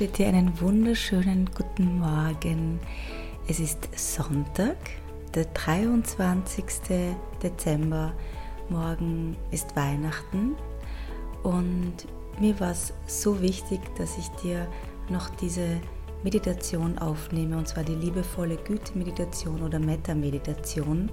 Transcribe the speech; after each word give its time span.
Wünsche 0.00 0.14
dir 0.14 0.28
einen 0.28 0.58
wunderschönen 0.58 1.50
guten 1.54 1.98
Morgen. 1.98 2.80
Es 3.46 3.60
ist 3.60 3.86
Sonntag, 3.94 4.78
der 5.34 5.44
23. 5.44 6.64
Dezember. 7.42 8.14
Morgen 8.70 9.36
ist 9.50 9.76
Weihnachten 9.76 10.56
und 11.42 11.92
mir 12.40 12.58
war 12.60 12.70
es 12.70 12.94
so 13.06 13.42
wichtig, 13.42 13.80
dass 13.98 14.16
ich 14.16 14.28
dir 14.42 14.66
noch 15.10 15.28
diese 15.28 15.66
Meditation 16.22 16.96
aufnehme, 16.96 17.58
und 17.58 17.68
zwar 17.68 17.84
die 17.84 17.94
liebevolle 17.94 18.56
Güte-Meditation 18.56 19.60
oder 19.60 19.78
Metta-Meditation. 19.78 21.10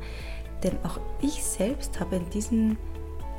Denn 0.64 0.78
auch 0.86 1.02
ich 1.22 1.44
selbst 1.44 2.00
habe 2.00 2.16
in 2.16 2.30
diesen, 2.30 2.78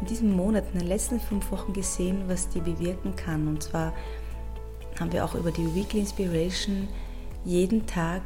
in 0.03 0.07
diesen 0.11 0.37
Monaten, 0.37 0.75
in 0.75 0.81
den 0.81 0.89
letzten 0.89 1.19
fünf 1.19 1.51
Wochen 1.51 1.73
gesehen, 1.73 2.25
was 2.27 2.51
die 2.51 2.61
bewirken 2.61 3.17
kann. 3.17 3.49
Und 3.49 3.63
zwar 3.63 3.95
haben 5.01 5.13
wir 5.13 5.25
auch 5.25 5.35
über 5.35 5.51
die 5.51 5.75
Weekly 5.75 6.01
Inspiration 6.01 6.89
jeden 7.45 7.87
Tag 7.87 8.23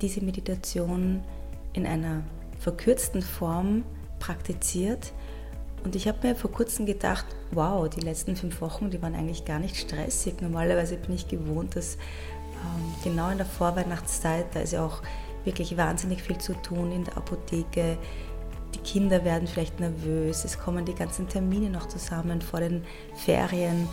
diese 0.00 0.22
Meditation 0.22 1.22
in 1.72 1.86
einer 1.86 2.22
verkürzten 2.58 3.22
Form 3.22 3.84
praktiziert. 4.18 5.12
Und 5.82 5.96
ich 5.96 6.06
habe 6.06 6.26
mir 6.26 6.36
vor 6.36 6.52
kurzem 6.52 6.84
gedacht, 6.84 7.24
wow, 7.52 7.88
die 7.88 8.00
letzten 8.00 8.36
fünf 8.36 8.60
Wochen, 8.60 8.90
die 8.90 9.00
waren 9.00 9.14
eigentlich 9.14 9.44
gar 9.44 9.58
nicht 9.58 9.76
stressig. 9.76 10.40
Normalerweise 10.42 10.96
bin 10.96 11.14
ich 11.14 11.26
gewohnt, 11.26 11.74
dass 11.74 11.94
ähm, 11.94 12.94
genau 13.02 13.30
in 13.30 13.38
der 13.38 13.46
Vorweihnachtszeit, 13.46 14.46
da 14.52 14.60
ist 14.60 14.72
ja 14.72 14.84
auch 14.84 15.02
wirklich 15.44 15.76
wahnsinnig 15.76 16.22
viel 16.22 16.36
zu 16.36 16.52
tun 16.54 16.92
in 16.92 17.04
der 17.04 17.16
Apotheke. 17.16 17.96
Die 18.74 18.78
Kinder 18.80 19.24
werden 19.24 19.48
vielleicht 19.48 19.80
nervös, 19.80 20.44
es 20.44 20.58
kommen 20.58 20.84
die 20.84 20.94
ganzen 20.94 21.28
Termine 21.28 21.70
noch 21.70 21.88
zusammen 21.88 22.42
vor 22.42 22.60
den 22.60 22.84
Ferien. 23.14 23.88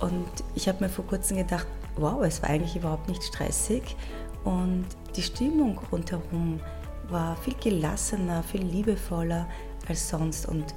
Und 0.00 0.28
ich 0.54 0.68
habe 0.68 0.84
mir 0.84 0.90
vor 0.90 1.06
kurzem 1.06 1.36
gedacht, 1.36 1.66
wow, 1.96 2.22
es 2.22 2.42
war 2.42 2.50
eigentlich 2.50 2.76
überhaupt 2.76 3.08
nicht 3.08 3.22
stressig 3.22 3.96
und 4.44 4.86
die 5.16 5.22
Stimmung 5.22 5.78
rundherum 5.92 6.60
war 7.08 7.36
viel 7.36 7.54
gelassener, 7.54 8.42
viel 8.42 8.62
liebevoller 8.62 9.46
als 9.88 10.08
sonst. 10.08 10.46
Und 10.46 10.74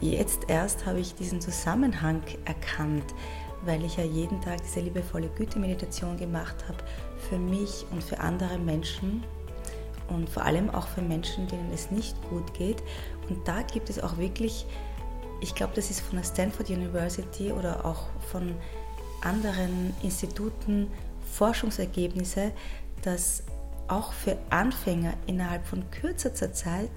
jetzt 0.00 0.48
erst 0.48 0.86
habe 0.86 1.00
ich 1.00 1.14
diesen 1.14 1.40
Zusammenhang 1.40 2.22
erkannt, 2.44 3.14
weil 3.64 3.84
ich 3.84 3.96
ja 3.96 4.04
jeden 4.04 4.40
Tag 4.40 4.62
diese 4.62 4.80
liebevolle 4.80 5.28
Güte-Meditation 5.28 6.16
gemacht 6.16 6.56
habe 6.68 6.78
für 7.28 7.38
mich 7.38 7.86
und 7.90 8.04
für 8.04 8.20
andere 8.20 8.58
Menschen 8.58 9.24
und 10.08 10.28
vor 10.28 10.44
allem 10.44 10.68
auch 10.70 10.86
für 10.86 11.02
Menschen, 11.02 11.48
denen 11.48 11.72
es 11.72 11.90
nicht 11.90 12.14
gut 12.28 12.52
geht. 12.54 12.82
Und 13.28 13.48
da 13.48 13.62
gibt 13.62 13.88
es 13.88 14.02
auch 14.02 14.18
wirklich 14.18 14.66
ich 15.40 15.54
glaube, 15.54 15.72
das 15.74 15.90
ist 15.90 16.00
von 16.00 16.16
der 16.16 16.24
Stanford 16.24 16.70
University 16.70 17.52
oder 17.52 17.84
auch 17.84 18.06
von 18.30 18.54
anderen 19.22 19.94
Instituten 20.02 20.88
Forschungsergebnisse, 21.32 22.52
dass 23.02 23.42
auch 23.88 24.12
für 24.12 24.38
Anfänger 24.50 25.14
innerhalb 25.26 25.66
von 25.66 25.90
kürzester 25.90 26.52
Zeit 26.52 26.90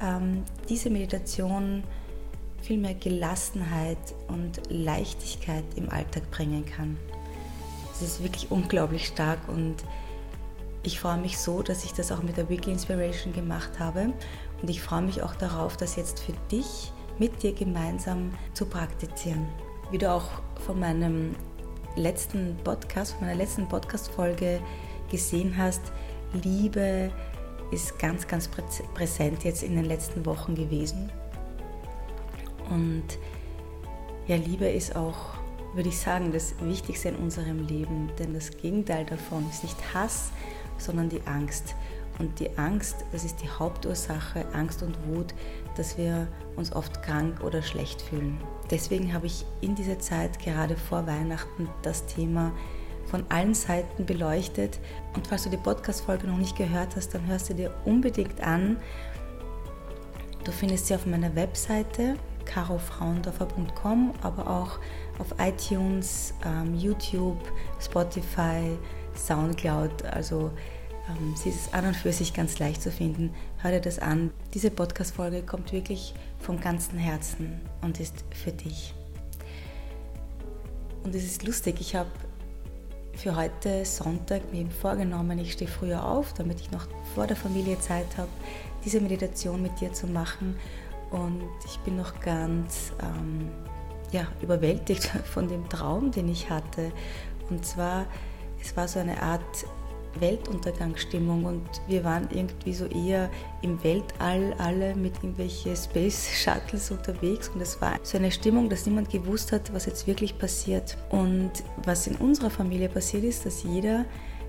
ähm, 0.00 0.44
diese 0.68 0.90
Meditation 0.90 1.84
viel 2.62 2.78
mehr 2.78 2.94
Gelassenheit 2.94 3.98
und 4.28 4.60
Leichtigkeit 4.68 5.64
im 5.76 5.88
Alltag 5.90 6.30
bringen 6.30 6.64
kann. 6.66 6.98
Es 7.92 8.02
ist 8.02 8.22
wirklich 8.22 8.50
unglaublich 8.50 9.06
stark 9.06 9.38
und 9.48 9.76
ich 10.82 10.98
freue 10.98 11.18
mich 11.18 11.38
so, 11.38 11.62
dass 11.62 11.84
ich 11.84 11.92
das 11.92 12.10
auch 12.12 12.22
mit 12.22 12.36
der 12.36 12.48
Weekly 12.48 12.72
Inspiration 12.72 13.32
gemacht 13.32 13.78
habe 13.78 14.12
und 14.60 14.68
ich 14.70 14.82
freue 14.82 15.02
mich 15.02 15.22
auch 15.22 15.34
darauf, 15.34 15.76
dass 15.76 15.96
jetzt 15.96 16.20
für 16.20 16.32
dich 16.50 16.92
mit 17.20 17.42
dir 17.42 17.52
gemeinsam 17.52 18.32
zu 18.54 18.64
praktizieren. 18.64 19.46
Wie 19.90 19.98
du 19.98 20.10
auch 20.10 20.28
von 20.64 20.80
meinem 20.80 21.36
letzten 21.94 22.56
Podcast, 22.64 23.12
von 23.12 23.26
meiner 23.26 23.36
letzten 23.36 23.68
Podcast-Folge 23.68 24.58
gesehen 25.10 25.54
hast, 25.56 25.92
Liebe 26.32 27.12
ist 27.70 27.98
ganz, 27.98 28.26
ganz 28.26 28.48
präsent 28.94 29.44
jetzt 29.44 29.62
in 29.62 29.76
den 29.76 29.84
letzten 29.84 30.24
Wochen 30.24 30.54
gewesen. 30.54 31.12
Und 32.70 33.04
ja, 34.26 34.36
Liebe 34.36 34.66
ist 34.66 34.96
auch, 34.96 35.34
würde 35.74 35.90
ich 35.90 35.98
sagen, 35.98 36.32
das 36.32 36.54
Wichtigste 36.62 37.10
in 37.10 37.16
unserem 37.16 37.66
Leben, 37.66 38.10
denn 38.18 38.32
das 38.32 38.50
Gegenteil 38.56 39.04
davon 39.04 39.46
ist 39.50 39.62
nicht 39.62 39.76
Hass, 39.92 40.30
sondern 40.78 41.10
die 41.10 41.20
Angst. 41.26 41.74
Und 42.20 42.38
die 42.38 42.56
Angst, 42.58 42.96
das 43.12 43.24
ist 43.24 43.40
die 43.42 43.48
Hauptursache, 43.48 44.44
Angst 44.52 44.82
und 44.82 44.94
Wut, 45.06 45.34
dass 45.76 45.96
wir 45.96 46.28
uns 46.54 46.70
oft 46.70 47.02
krank 47.02 47.42
oder 47.42 47.62
schlecht 47.62 48.02
fühlen. 48.02 48.38
Deswegen 48.70 49.14
habe 49.14 49.26
ich 49.26 49.46
in 49.62 49.74
dieser 49.74 49.98
Zeit, 49.98 50.38
gerade 50.38 50.76
vor 50.76 51.06
Weihnachten, 51.06 51.68
das 51.80 52.04
Thema 52.04 52.52
von 53.06 53.24
allen 53.30 53.54
Seiten 53.54 54.04
beleuchtet. 54.04 54.78
Und 55.14 55.26
falls 55.26 55.44
du 55.44 55.50
die 55.50 55.56
Podcast-Folge 55.56 56.26
noch 56.26 56.36
nicht 56.36 56.56
gehört 56.56 56.94
hast, 56.94 57.14
dann 57.14 57.26
hörst 57.26 57.48
du 57.48 57.54
dir 57.54 57.74
unbedingt 57.86 58.42
an. 58.42 58.76
Du 60.44 60.52
findest 60.52 60.88
sie 60.88 60.94
auf 60.94 61.06
meiner 61.06 61.34
Webseite 61.34 62.16
carofrauendorfer.com, 62.44 64.12
aber 64.20 64.46
auch 64.46 64.78
auf 65.18 65.34
iTunes, 65.38 66.34
ähm, 66.44 66.74
YouTube, 66.74 67.40
Spotify, 67.80 68.76
Soundcloud. 69.14 70.04
Also 70.04 70.50
sie 71.34 71.50
ist 71.50 71.72
an 71.74 71.86
und 71.86 71.96
für 71.96 72.12
sich 72.12 72.34
ganz 72.34 72.58
leicht 72.58 72.82
zu 72.82 72.90
finden. 72.90 73.34
Hör 73.58 73.70
dir 73.70 73.80
das 73.80 73.98
an. 73.98 74.30
Diese 74.54 74.70
Podcast-Folge 74.70 75.42
kommt 75.42 75.72
wirklich 75.72 76.14
vom 76.38 76.60
ganzen 76.60 76.98
Herzen 76.98 77.60
und 77.82 78.00
ist 78.00 78.24
für 78.30 78.52
dich. 78.52 78.94
Und 81.04 81.14
es 81.14 81.24
ist 81.24 81.44
lustig, 81.44 81.76
ich 81.80 81.94
habe 81.94 82.10
für 83.14 83.36
heute 83.36 83.84
Sonntag 83.84 84.52
mir 84.52 84.66
vorgenommen, 84.70 85.38
ich 85.38 85.52
stehe 85.52 85.70
früher 85.70 86.04
auf, 86.04 86.32
damit 86.34 86.60
ich 86.60 86.70
noch 86.70 86.86
vor 87.14 87.26
der 87.26 87.36
Familie 87.36 87.78
Zeit 87.78 88.16
habe, 88.16 88.30
diese 88.84 89.00
Meditation 89.00 89.60
mit 89.60 89.80
dir 89.80 89.92
zu 89.92 90.06
machen. 90.06 90.56
Und 91.10 91.42
ich 91.66 91.78
bin 91.80 91.96
noch 91.96 92.20
ganz 92.20 92.92
ähm, 93.02 93.50
ja, 94.12 94.26
überwältigt 94.40 95.04
von 95.34 95.48
dem 95.48 95.68
Traum, 95.68 96.10
den 96.10 96.28
ich 96.28 96.48
hatte. 96.48 96.92
Und 97.50 97.66
zwar, 97.66 98.06
es 98.62 98.76
war 98.76 98.88
so 98.88 99.00
eine 99.00 99.22
Art 99.22 99.66
Weltuntergangsstimmung 100.18 101.44
und 101.44 101.62
wir 101.86 102.04
waren 102.04 102.28
irgendwie 102.32 102.72
so 102.72 102.86
eher 102.86 103.30
im 103.62 103.82
Weltall 103.84 104.54
alle 104.58 104.94
mit 104.94 105.14
irgendwelchen 105.16 105.76
Space 105.76 106.28
Shuttles 106.34 106.90
unterwegs 106.90 107.48
und 107.48 107.60
es 107.60 107.80
war 107.80 107.98
so 108.02 108.18
eine 108.18 108.32
Stimmung, 108.32 108.68
dass 108.68 108.86
niemand 108.86 109.10
gewusst 109.10 109.52
hat, 109.52 109.72
was 109.72 109.86
jetzt 109.86 110.06
wirklich 110.06 110.38
passiert. 110.38 110.96
Und 111.10 111.52
was 111.84 112.06
in 112.06 112.16
unserer 112.16 112.50
Familie 112.50 112.88
passiert 112.88 113.24
ist, 113.24 113.46
dass 113.46 113.62
jeder 113.62 114.04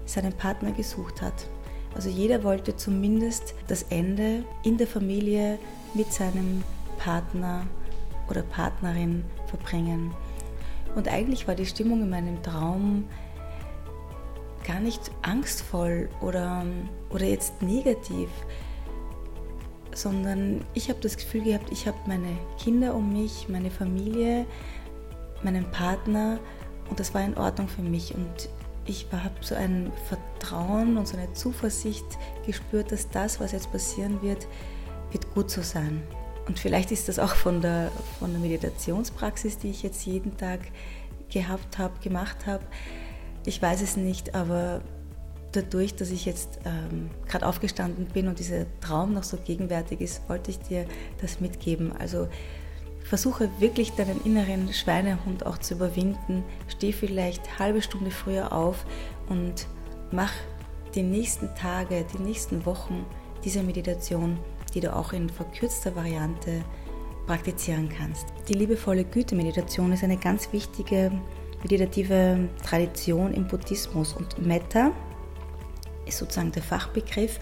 seinen 0.06 0.34
Partner 0.34 0.72
gesucht 0.72 1.22
hat. 1.22 1.48
Also 1.94 2.10
jeder 2.10 2.44
wollte 2.44 2.76
zumindest 2.76 3.54
das 3.68 3.84
Ende 3.84 4.44
in 4.64 4.78
der 4.78 4.88
Familie 4.88 5.60
mit 5.94 6.12
seinem 6.12 6.64
Partner 6.98 7.66
oder 8.30 8.44
Partnerin 8.44 9.24
verbringen. 9.48 10.14
Und 10.96 11.08
eigentlich 11.08 11.48
war 11.48 11.56
die 11.56 11.66
Stimmung 11.66 12.02
in 12.02 12.10
meinem 12.10 12.42
Traum 12.44 13.06
gar 14.72 14.80
nicht 14.80 15.12
angstvoll 15.22 16.08
oder, 16.22 16.64
oder 17.10 17.26
jetzt 17.26 17.62
negativ, 17.62 18.30
sondern 19.94 20.64
ich 20.74 20.88
habe 20.90 21.00
das 21.02 21.18
Gefühl 21.18 21.44
gehabt, 21.44 21.70
ich 21.72 21.88
habe 21.88 21.98
meine 22.06 22.38
Kinder 22.58 22.96
um 22.96 23.12
mich, 23.12 23.50
meine 23.50 23.70
Familie, 23.70 24.46
meinen 25.44 25.70
Partner 25.72 26.40
und 26.90 27.00
das 27.02 27.14
war 27.14 27.22
in 27.22 27.38
Ordnung 27.38 27.68
für 27.68 27.82
mich 27.82 28.16
und 28.16 28.50
ich 28.86 29.08
habe 29.12 29.36
so 29.42 29.56
ein 29.56 29.92
Vertrauen 30.08 30.96
und 30.96 31.06
so 31.06 31.18
eine 31.18 31.34
Zuversicht 31.34 32.06
gespürt, 32.46 32.94
dass 32.94 33.10
das, 33.10 33.42
was 33.42 33.52
jetzt 33.52 33.72
passieren 33.74 34.22
wird, 34.22 34.48
wird 35.12 35.34
gut 35.34 35.52
so 35.52 35.62
sein. 35.62 36.02
Und 36.48 36.60
vielleicht 36.60 36.92
ist 36.92 37.10
das 37.10 37.20
auch 37.20 37.36
von 37.36 37.62
der, 37.62 37.92
von 38.20 38.32
der 38.32 38.40
Meditationspraxis, 38.40 39.58
die 39.58 39.70
ich 39.70 39.84
jetzt 39.84 40.06
jeden 40.06 40.38
Tag 40.38 40.62
gehabt 41.30 41.78
habe, 41.78 41.94
gemacht 42.02 42.48
habe, 42.48 42.64
ich 43.46 43.62
weiß 43.62 43.82
es 43.82 43.98
nicht, 43.98 44.36
aber 44.36 44.82
dadurch, 45.52 45.96
dass 45.96 46.12
ich 46.12 46.26
jetzt 46.26 46.60
ähm, 46.66 47.10
gerade 47.28 47.46
aufgestanden 47.46 48.08
bin 48.08 48.28
und 48.28 48.40
dieser 48.40 48.66
Traum 48.80 49.14
noch 49.14 49.24
so 49.24 49.38
gegenwärtig 49.38 50.02
ist, 50.02 50.28
wollte 50.30 50.52
ich 50.52 50.60
dir 50.60 50.86
das 51.20 51.42
mitgeben. 51.42 51.92
Also 51.98 52.28
versuche 53.04 53.50
wirklich 53.60 53.92
deinen 53.94 54.24
inneren 54.24 54.72
Schweinehund 54.74 55.46
auch 55.46 55.58
zu 55.58 55.74
überwinden. 55.74 56.44
Steh 56.68 56.94
vielleicht 56.94 57.60
halbe 57.60 57.82
Stunde 57.82 58.12
früher 58.12 58.54
auf 58.54 58.86
und 59.28 59.68
mach 60.12 60.32
die 60.96 61.04
nächsten 61.04 61.54
Tage, 61.56 62.06
die 62.14 62.22
nächsten 62.22 62.66
Wochen 62.66 63.06
diese 63.44 63.64
Meditation, 63.64 64.38
die 64.74 64.80
du 64.80 64.96
auch 64.96 65.14
in 65.14 65.30
verkürzter 65.30 65.96
Variante 65.96 66.64
praktizieren 67.28 67.90
kannst. 67.90 68.26
Die 68.48 68.54
liebevolle 68.54 69.04
Güte-Meditation 69.04 69.92
ist 69.94 70.04
eine 70.04 70.18
ganz 70.18 70.52
wichtige 70.52 71.12
meditative 71.64 72.50
Tradition 72.64 73.34
im 73.34 73.48
Buddhismus. 73.48 74.14
Und 74.14 74.46
Metta 74.46 74.92
ist 76.06 76.18
sozusagen 76.18 76.52
der 76.52 76.64
Fachbegriff, 76.64 77.40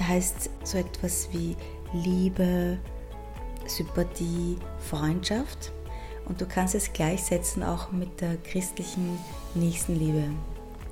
heißt 0.00 0.50
so 0.64 0.78
etwas 0.78 1.28
wie 1.32 1.56
Liebe, 1.92 2.78
Sympathie, 3.66 4.56
Freundschaft. 4.78 5.72
Und 6.26 6.40
du 6.40 6.46
kannst 6.46 6.74
es 6.74 6.92
gleichsetzen 6.92 7.62
auch 7.62 7.92
mit 7.92 8.20
der 8.20 8.36
christlichen 8.38 9.18
Nächstenliebe. 9.54 10.24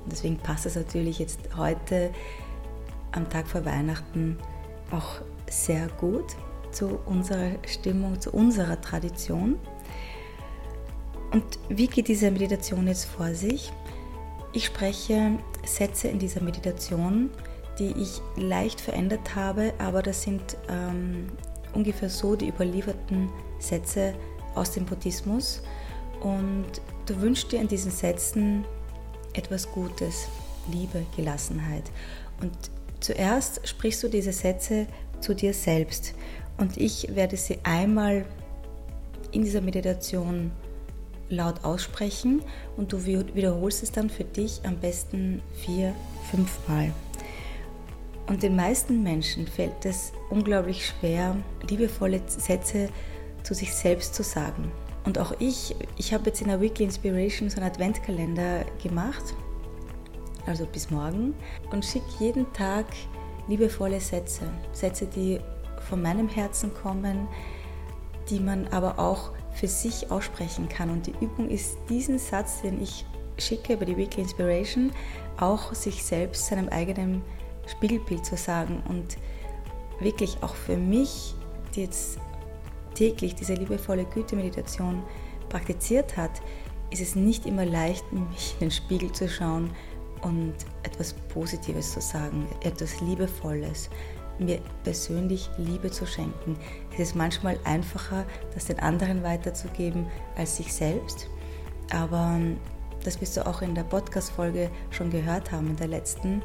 Deswegen 0.06 0.36
passt 0.36 0.66
es 0.66 0.76
natürlich 0.76 1.18
jetzt 1.18 1.40
heute 1.56 2.10
am 3.12 3.28
Tag 3.28 3.48
vor 3.48 3.64
Weihnachten 3.64 4.38
auch 4.90 5.22
sehr 5.48 5.88
gut 6.00 6.36
zu 6.70 6.98
unserer 7.06 7.52
Stimmung, 7.66 8.20
zu 8.20 8.32
unserer 8.32 8.80
Tradition. 8.80 9.58
Und 11.30 11.44
wie 11.68 11.86
geht 11.86 12.08
diese 12.08 12.30
Meditation 12.30 12.86
jetzt 12.86 13.06
vor 13.06 13.34
sich? 13.34 13.72
Ich 14.52 14.66
spreche 14.66 15.38
Sätze 15.64 16.08
in 16.08 16.18
dieser 16.18 16.40
Meditation, 16.42 17.30
die 17.78 17.92
ich 18.00 18.20
leicht 18.36 18.80
verändert 18.80 19.34
habe, 19.34 19.72
aber 19.78 20.02
das 20.02 20.22
sind 20.22 20.56
ähm, 20.68 21.26
ungefähr 21.72 22.08
so 22.08 22.36
die 22.36 22.48
überlieferten 22.48 23.28
Sätze 23.58 24.14
aus 24.54 24.70
dem 24.70 24.84
Buddhismus. 24.84 25.62
Und 26.20 26.66
du 27.06 27.20
wünschst 27.20 27.50
dir 27.52 27.60
in 27.60 27.68
diesen 27.68 27.90
Sätzen 27.90 28.64
etwas 29.32 29.70
Gutes, 29.70 30.28
Liebe, 30.72 31.04
Gelassenheit. 31.16 31.90
Und 32.40 32.52
zuerst 33.00 33.66
sprichst 33.66 34.02
du 34.02 34.08
diese 34.08 34.32
Sätze 34.32 34.86
zu 35.20 35.34
dir 35.34 35.52
selbst. 35.52 36.14
Und 36.56 36.76
ich 36.76 37.14
werde 37.14 37.36
sie 37.36 37.58
einmal 37.64 38.24
in 39.32 39.42
dieser 39.42 39.60
Meditation 39.60 40.52
laut 41.34 41.64
aussprechen 41.64 42.42
und 42.76 42.92
du 42.92 43.04
wiederholst 43.04 43.82
es 43.82 43.92
dann 43.92 44.10
für 44.10 44.24
dich 44.24 44.60
am 44.64 44.76
besten 44.76 45.42
vier, 45.54 45.94
fünf 46.30 46.58
Mal. 46.68 46.92
Und 48.26 48.42
den 48.42 48.56
meisten 48.56 49.02
Menschen 49.02 49.46
fällt 49.46 49.84
es 49.84 50.12
unglaublich 50.30 50.86
schwer, 50.86 51.36
liebevolle 51.68 52.22
Sätze 52.26 52.88
zu 53.42 53.54
sich 53.54 53.74
selbst 53.74 54.14
zu 54.14 54.22
sagen. 54.22 54.72
Und 55.04 55.18
auch 55.18 55.34
ich, 55.38 55.76
ich 55.98 56.14
habe 56.14 56.26
jetzt 56.26 56.40
in 56.40 56.48
der 56.48 56.60
Weekly 56.60 56.84
Inspiration 56.84 57.50
so 57.50 57.60
einen 57.60 57.70
Adventkalender 57.70 58.64
gemacht, 58.82 59.34
also 60.46 60.64
bis 60.64 60.90
morgen, 60.90 61.34
und 61.70 61.84
schicke 61.84 62.06
jeden 62.18 62.50
Tag 62.54 62.86
liebevolle 63.48 64.00
Sätze. 64.00 64.42
Sätze, 64.72 65.06
die 65.06 65.40
von 65.88 66.00
meinem 66.00 66.28
Herzen 66.28 66.72
kommen, 66.72 67.28
die 68.30 68.40
man 68.40 68.66
aber 68.68 68.98
auch 68.98 69.32
für 69.54 69.68
sich 69.68 70.10
aussprechen 70.10 70.68
kann. 70.68 70.90
Und 70.90 71.06
die 71.06 71.14
Übung 71.20 71.48
ist, 71.48 71.76
diesen 71.88 72.18
Satz, 72.18 72.62
den 72.62 72.82
ich 72.82 73.04
schicke 73.38 73.74
über 73.74 73.84
die 73.84 73.96
Weekly 73.96 74.22
Inspiration, 74.22 74.92
auch 75.38 75.74
sich 75.74 76.04
selbst, 76.04 76.46
seinem 76.46 76.68
eigenen 76.68 77.22
Spiegelbild 77.66 78.24
zu 78.24 78.36
sagen. 78.36 78.82
Und 78.88 79.16
wirklich 80.00 80.36
auch 80.42 80.54
für 80.54 80.76
mich, 80.76 81.34
die 81.74 81.82
jetzt 81.82 82.18
täglich 82.94 83.34
diese 83.34 83.54
liebevolle 83.54 84.04
Güte-Meditation 84.04 85.02
praktiziert 85.48 86.16
hat, 86.16 86.42
ist 86.90 87.00
es 87.00 87.16
nicht 87.16 87.46
immer 87.46 87.64
leicht, 87.64 88.04
mich 88.12 88.54
in 88.54 88.68
den 88.68 88.70
Spiegel 88.70 89.10
zu 89.12 89.28
schauen 89.28 89.70
und 90.22 90.54
etwas 90.82 91.12
Positives 91.12 91.92
zu 91.92 92.00
sagen, 92.00 92.46
etwas 92.62 93.00
Liebevolles, 93.00 93.90
mir 94.38 94.58
persönlich 94.82 95.50
Liebe 95.58 95.90
zu 95.90 96.06
schenken. 96.06 96.56
Es 96.92 97.00
ist 97.00 97.16
manchmal 97.16 97.58
einfacher, 97.64 98.24
das 98.54 98.66
den 98.66 98.78
anderen 98.80 99.22
weiterzugeben 99.22 100.06
als 100.36 100.56
sich 100.56 100.72
selbst. 100.72 101.28
Aber 101.90 102.38
das 103.02 103.20
wirst 103.20 103.36
du 103.36 103.46
auch 103.46 103.62
in 103.62 103.74
der 103.74 103.84
Podcast-Folge 103.84 104.70
schon 104.90 105.10
gehört 105.10 105.52
haben, 105.52 105.68
in 105.68 105.76
der 105.76 105.88
letzten. 105.88 106.42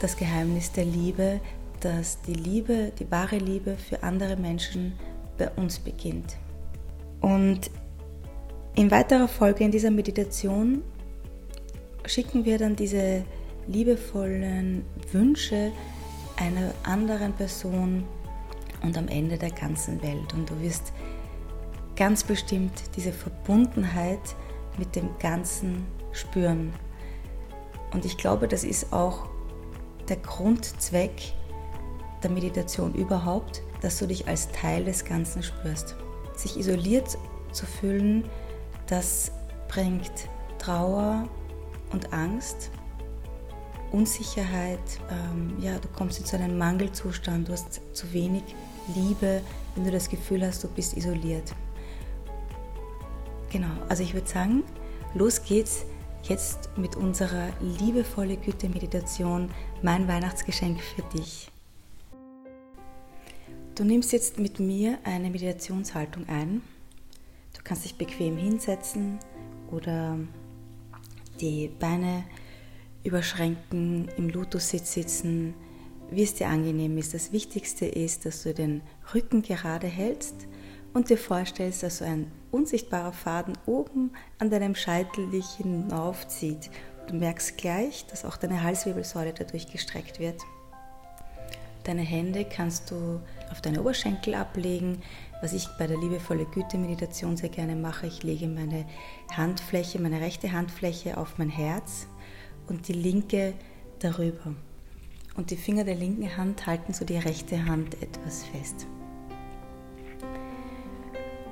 Das 0.00 0.16
Geheimnis 0.16 0.72
der 0.72 0.84
Liebe, 0.84 1.40
dass 1.80 2.20
die 2.22 2.34
Liebe, 2.34 2.92
die 2.98 3.10
wahre 3.10 3.38
Liebe 3.38 3.76
für 3.76 4.02
andere 4.02 4.36
Menschen 4.36 4.94
bei 5.38 5.50
uns 5.50 5.78
beginnt. 5.78 6.36
Und 7.20 7.70
in 8.74 8.90
weiterer 8.90 9.28
Folge 9.28 9.64
in 9.64 9.70
dieser 9.70 9.90
Meditation 9.90 10.82
schicken 12.06 12.44
wir 12.44 12.58
dann 12.58 12.74
diese 12.74 13.24
liebevollen 13.66 14.84
Wünsche 15.12 15.72
einer 16.36 16.72
anderen 16.84 17.32
Person 17.32 18.04
und 18.82 18.96
am 18.98 19.08
Ende 19.08 19.38
der 19.38 19.50
ganzen 19.50 20.02
Welt. 20.02 20.34
Und 20.34 20.50
du 20.50 20.60
wirst 20.60 20.92
ganz 21.96 22.24
bestimmt 22.24 22.72
diese 22.96 23.12
Verbundenheit 23.12 24.36
mit 24.78 24.96
dem 24.96 25.08
Ganzen 25.18 25.86
spüren. 26.12 26.72
Und 27.92 28.04
ich 28.04 28.16
glaube, 28.16 28.48
das 28.48 28.64
ist 28.64 28.92
auch 28.92 29.26
der 30.08 30.16
Grundzweck 30.16 31.32
der 32.22 32.30
Meditation 32.30 32.94
überhaupt, 32.94 33.62
dass 33.80 33.98
du 33.98 34.06
dich 34.06 34.28
als 34.28 34.50
Teil 34.52 34.84
des 34.84 35.04
Ganzen 35.04 35.42
spürst. 35.42 35.96
Sich 36.34 36.58
isoliert 36.58 37.18
zu 37.52 37.66
fühlen, 37.66 38.24
das 38.86 39.32
bringt 39.68 40.12
Trauer 40.58 41.28
und 41.92 42.12
Angst, 42.12 42.70
Unsicherheit, 43.92 44.80
ähm, 45.10 45.56
ja, 45.60 45.78
du 45.78 45.88
kommst 45.88 46.18
in 46.18 46.26
so 46.26 46.36
einen 46.36 46.56
Mangelzustand, 46.56 47.48
du 47.48 47.52
hast 47.52 47.80
zu 47.92 48.12
wenig 48.12 48.42
Liebe, 48.94 49.42
wenn 49.74 49.84
du 49.84 49.90
das 49.90 50.08
Gefühl 50.08 50.44
hast, 50.44 50.64
du 50.64 50.68
bist 50.68 50.96
isoliert. 50.96 51.54
Genau, 53.50 53.70
also 53.88 54.02
ich 54.02 54.14
würde 54.14 54.28
sagen, 54.28 54.64
los 55.14 55.44
geht's 55.44 55.84
jetzt 56.24 56.70
mit 56.76 56.96
unserer 56.96 57.48
liebevolle 57.60 58.36
Güte-Meditation, 58.36 59.50
mein 59.82 60.08
Weihnachtsgeschenk 60.08 60.80
für 60.80 61.02
dich. 61.16 61.50
Du 63.74 63.84
nimmst 63.84 64.12
jetzt 64.12 64.38
mit 64.38 64.60
mir 64.60 64.98
eine 65.04 65.30
Meditationshaltung 65.30 66.28
ein. 66.28 66.62
Du 67.54 67.60
kannst 67.64 67.84
dich 67.84 67.96
bequem 67.96 68.36
hinsetzen 68.36 69.18
oder 69.70 70.18
die 71.40 71.68
Beine 71.68 72.24
überschränken, 73.04 74.08
im 74.16 74.28
Lotussitz 74.28 74.92
sitzen, 74.92 75.54
wie 76.10 76.22
es 76.22 76.34
dir 76.34 76.48
angenehm 76.48 76.98
ist. 76.98 77.14
Das 77.14 77.32
Wichtigste 77.32 77.86
ist, 77.86 78.26
dass 78.26 78.42
du 78.42 78.54
den 78.54 78.82
Rücken 79.14 79.42
gerade 79.42 79.86
hältst 79.86 80.46
und 80.92 81.08
dir 81.10 81.18
vorstellst, 81.18 81.82
dass 81.82 81.98
so 81.98 82.04
ein 82.04 82.30
unsichtbarer 82.50 83.12
Faden 83.12 83.56
oben 83.66 84.12
an 84.38 84.50
deinem 84.50 84.74
Scheitel 84.74 85.30
dich 85.30 85.46
hinaufzieht. 85.56 86.70
Du 87.08 87.14
merkst 87.14 87.56
gleich, 87.56 88.06
dass 88.06 88.24
auch 88.24 88.36
deine 88.36 88.62
Halswirbelsäule 88.62 89.32
dadurch 89.32 89.70
gestreckt 89.72 90.20
wird. 90.20 90.40
Deine 91.84 92.02
Hände 92.02 92.44
kannst 92.44 92.90
du 92.92 93.20
auf 93.50 93.60
deine 93.60 93.80
Oberschenkel 93.80 94.34
ablegen. 94.34 95.02
Was 95.40 95.52
ich 95.52 95.66
bei 95.78 95.88
der 95.88 95.98
liebevolle 95.98 96.44
Güte-Meditation 96.44 97.36
sehr 97.36 97.48
gerne 97.48 97.74
mache, 97.74 98.06
ich 98.06 98.22
lege 98.22 98.46
meine 98.46 98.84
Handfläche, 99.32 100.00
meine 100.00 100.20
rechte 100.20 100.52
Handfläche 100.52 101.16
auf 101.16 101.38
mein 101.38 101.48
Herz 101.48 102.06
und 102.68 102.88
die 102.88 102.92
linke 102.92 103.54
darüber. 103.98 104.54
Und 105.36 105.50
die 105.50 105.56
Finger 105.56 105.84
der 105.84 105.94
linken 105.94 106.36
Hand 106.36 106.66
halten 106.66 106.92
so 106.92 107.04
die 107.04 107.16
rechte 107.16 107.64
Hand 107.64 108.00
etwas 108.02 108.44
fest. 108.44 108.86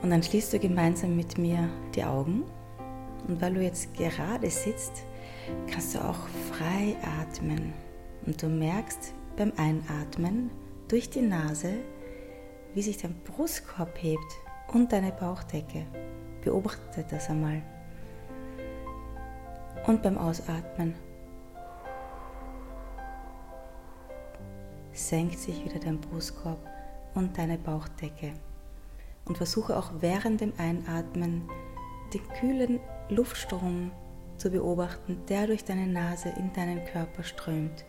Und 0.02 0.10
dann 0.10 0.22
schließt 0.22 0.52
du 0.52 0.58
gemeinsam 0.58 1.16
mit 1.16 1.38
mir 1.38 1.68
die 1.94 2.04
Augen. 2.04 2.44
Und 3.28 3.40
weil 3.40 3.54
du 3.54 3.62
jetzt 3.62 3.94
gerade 3.94 4.50
sitzt, 4.50 5.04
kannst 5.70 5.94
du 5.94 5.98
auch 5.98 6.28
frei 6.52 6.96
atmen. 7.20 7.72
Und 8.26 8.42
du 8.42 8.48
merkst, 8.48 9.14
beim 9.36 9.52
Einatmen 9.56 10.50
durch 10.88 11.08
die 11.08 11.22
Nase, 11.22 11.72
wie 12.74 12.82
sich 12.82 12.98
dein 12.98 13.14
Brustkorb 13.24 14.02
hebt 14.02 14.18
und 14.72 14.92
deine 14.92 15.12
Bauchdecke. 15.12 15.86
Beobachte 16.42 17.04
das 17.08 17.30
einmal. 17.30 17.62
Und 19.86 20.02
beim 20.02 20.18
Ausatmen 20.18 20.94
senkt 24.92 25.38
sich 25.38 25.64
wieder 25.64 25.78
dein 25.78 26.00
Brustkorb 26.00 26.58
und 27.14 27.36
deine 27.36 27.58
Bauchdecke. 27.58 28.32
Und 29.24 29.36
versuche 29.36 29.76
auch 29.76 29.90
während 30.00 30.40
dem 30.40 30.52
Einatmen 30.58 31.48
den 32.12 32.22
kühlen 32.40 32.80
Luftstrom 33.08 33.90
zu 34.36 34.50
beobachten, 34.50 35.22
der 35.28 35.46
durch 35.46 35.64
deine 35.64 35.86
Nase 35.86 36.30
in 36.38 36.52
deinen 36.52 36.84
Körper 36.86 37.22
strömt. 37.22 37.84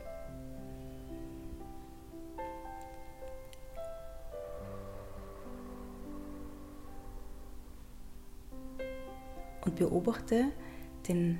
und 9.65 9.75
beobachte 9.75 10.51
den 11.07 11.39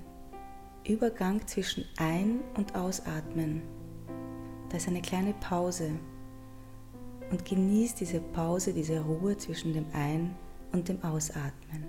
Übergang 0.87 1.45
zwischen 1.45 1.85
Ein- 1.97 2.39
und 2.55 2.75
Ausatmen. 2.75 3.61
Da 4.69 4.77
ist 4.77 4.87
eine 4.87 5.01
kleine 5.01 5.33
Pause 5.33 5.91
und 7.29 7.45
genieß 7.45 7.95
diese 7.95 8.19
Pause, 8.19 8.73
diese 8.73 8.99
Ruhe 8.99 9.37
zwischen 9.37 9.73
dem 9.73 9.85
Ein- 9.93 10.35
und 10.71 10.89
dem 10.89 11.01
Ausatmen. 11.03 11.85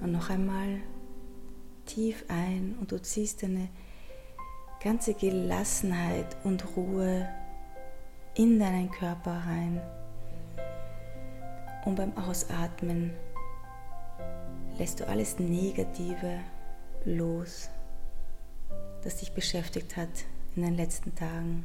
Und 0.00 0.12
noch 0.12 0.30
einmal 0.30 0.77
tief 1.98 2.24
ein 2.28 2.76
und 2.80 2.92
du 2.92 3.02
ziehst 3.02 3.42
deine 3.42 3.68
ganze 4.80 5.14
Gelassenheit 5.14 6.36
und 6.44 6.76
Ruhe 6.76 7.28
in 8.36 8.60
deinen 8.60 8.88
Körper 8.88 9.32
rein. 9.32 9.80
Und 11.84 11.96
beim 11.96 12.16
Ausatmen 12.16 13.10
lässt 14.78 15.00
du 15.00 15.08
alles 15.08 15.40
Negative 15.40 16.38
los, 17.04 17.68
das 19.02 19.16
dich 19.16 19.32
beschäftigt 19.32 19.96
hat 19.96 20.24
in 20.54 20.62
den 20.62 20.76
letzten 20.76 21.16
Tagen. 21.16 21.64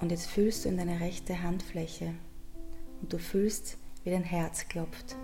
Und 0.00 0.10
jetzt 0.10 0.26
fühlst 0.26 0.64
du 0.64 0.70
in 0.70 0.76
deine 0.76 0.98
rechte 0.98 1.40
Handfläche 1.40 2.14
und 3.04 3.12
du 3.12 3.18
fühlst, 3.18 3.76
wie 4.02 4.10
dein 4.10 4.22
Herz 4.22 4.66
klopft. 4.66 5.14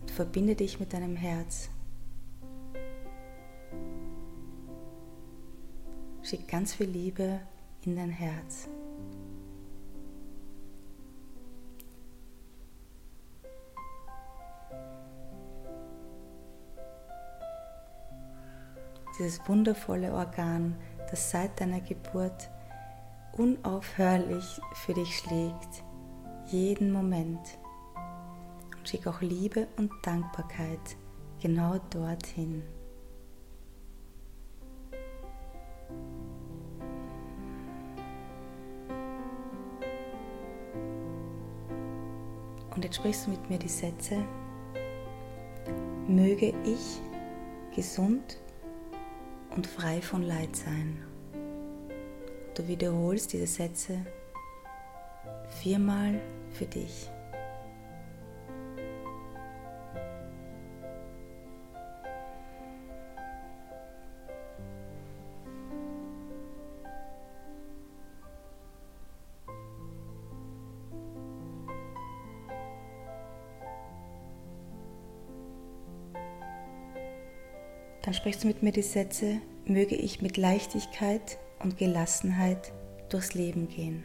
Und 0.00 0.10
verbinde 0.10 0.54
dich 0.54 0.80
mit 0.80 0.94
deinem 0.94 1.16
Herz. 1.16 1.68
Schick 6.22 6.48
ganz 6.48 6.72
viel 6.72 6.88
Liebe 6.88 7.40
in 7.82 7.94
dein 7.94 8.08
Herz. 8.08 8.70
Dieses 19.18 19.46
wundervolle 19.46 20.14
Organ, 20.14 20.74
das 21.10 21.30
seit 21.30 21.60
deiner 21.60 21.82
Geburt 21.82 22.48
unaufhörlich 23.36 24.60
für 24.74 24.94
dich 24.94 25.18
schlägt, 25.18 25.84
jeden 26.46 26.92
Moment. 26.92 27.58
Und 28.76 28.88
schick 28.88 29.06
auch 29.06 29.20
Liebe 29.20 29.66
und 29.76 29.90
Dankbarkeit 30.02 30.96
genau 31.40 31.78
dorthin. 31.90 32.62
Und 42.74 42.84
jetzt 42.84 42.96
sprichst 42.96 43.26
du 43.26 43.30
mit 43.30 43.48
mir 43.48 43.58
die 43.58 43.68
Sätze, 43.68 44.24
möge 46.08 46.52
ich 46.64 47.00
gesund 47.74 48.38
und 49.54 49.66
frei 49.66 50.02
von 50.02 50.22
Leid 50.22 50.56
sein. 50.56 51.13
Du 52.54 52.68
wiederholst 52.68 53.32
diese 53.32 53.48
Sätze 53.48 53.98
viermal 55.60 56.20
für 56.52 56.66
dich. 56.66 57.10
Dann 78.02 78.12
sprichst 78.14 78.44
du 78.44 78.46
mit 78.46 78.62
mir 78.62 78.70
die 78.70 78.82
Sätze, 78.82 79.40
möge 79.64 79.96
ich 79.96 80.22
mit 80.22 80.36
Leichtigkeit 80.36 81.38
und 81.64 81.78
Gelassenheit 81.78 82.72
durchs 83.08 83.34
Leben 83.34 83.68
gehen. 83.68 84.04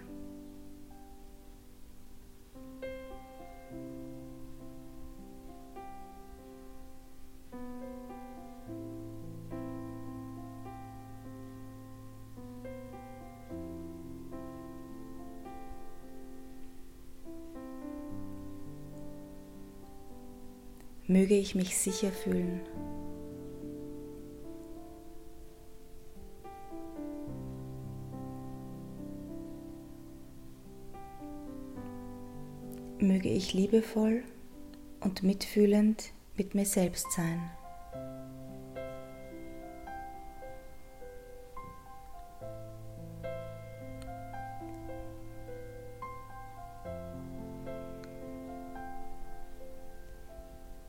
Möge 21.07 21.35
ich 21.35 21.55
mich 21.55 21.75
sicher 21.75 22.11
fühlen 22.11 22.61
möge 33.19 33.35
ich 33.35 33.53
liebevoll 33.53 34.23
und 35.01 35.23
mitfühlend 35.23 36.13
mit 36.38 36.55
mir 36.55 36.63
selbst 36.65 37.11
sein. 37.11 37.51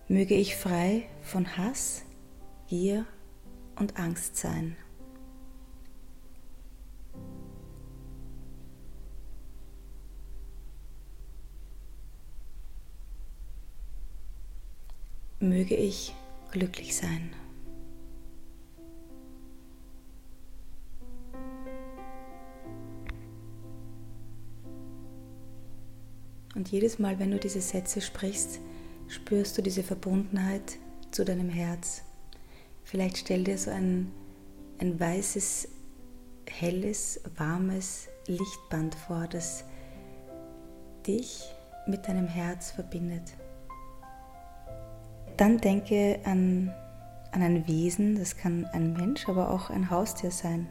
Möge 0.06 0.36
ich 0.36 0.54
frei 0.54 1.08
von 1.22 1.56
Hass, 1.56 2.04
Gier 2.68 3.06
und 3.74 3.98
Angst 3.98 4.36
sein. 4.36 4.76
Möge 15.40 15.74
ich 15.74 16.14
glücklich 16.50 16.94
sein. 16.94 17.30
Und 26.54 26.68
jedes 26.68 26.98
Mal, 26.98 27.18
wenn 27.18 27.30
du 27.30 27.38
diese 27.38 27.60
Sätze 27.60 28.00
sprichst, 28.00 28.60
spürst 29.08 29.56
du 29.56 29.62
diese 29.62 29.82
Verbundenheit 29.82 30.78
zu 31.10 31.24
deinem 31.24 31.48
Herz. 31.48 32.02
Vielleicht 32.84 33.18
stell 33.18 33.44
dir 33.44 33.56
so 33.56 33.70
ein, 33.70 34.12
ein 34.78 34.98
weißes, 35.00 35.68
helles, 36.46 37.20
warmes 37.36 38.08
Lichtband 38.26 38.94
vor, 38.94 39.26
das 39.26 39.64
dich 41.06 41.44
mit 41.86 42.06
deinem 42.06 42.26
Herz 42.26 42.72
verbindet. 42.72 43.39
Dann 45.40 45.56
denke 45.56 46.20
an, 46.24 46.70
an 47.32 47.40
ein 47.40 47.66
Wesen, 47.66 48.16
das 48.16 48.36
kann 48.36 48.66
ein 48.74 48.92
Mensch, 48.92 49.26
aber 49.26 49.50
auch 49.50 49.70
ein 49.70 49.88
Haustier 49.88 50.30
sein, 50.30 50.68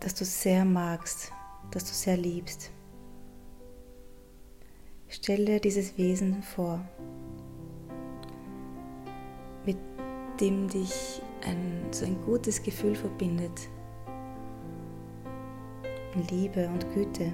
das 0.00 0.12
du 0.16 0.24
sehr 0.24 0.64
magst, 0.64 1.30
das 1.70 1.84
du 1.84 1.92
sehr 1.92 2.16
liebst. 2.16 2.72
Stell 5.06 5.44
dir 5.44 5.60
dieses 5.60 5.96
Wesen 5.96 6.42
vor, 6.42 6.80
mit 9.64 9.78
dem 10.40 10.66
dich 10.66 11.22
ein, 11.46 11.86
so 11.92 12.04
ein 12.04 12.20
gutes 12.22 12.64
Gefühl 12.64 12.96
verbindet. 12.96 13.68
Liebe 16.32 16.66
und 16.66 16.84
Güte 16.94 17.32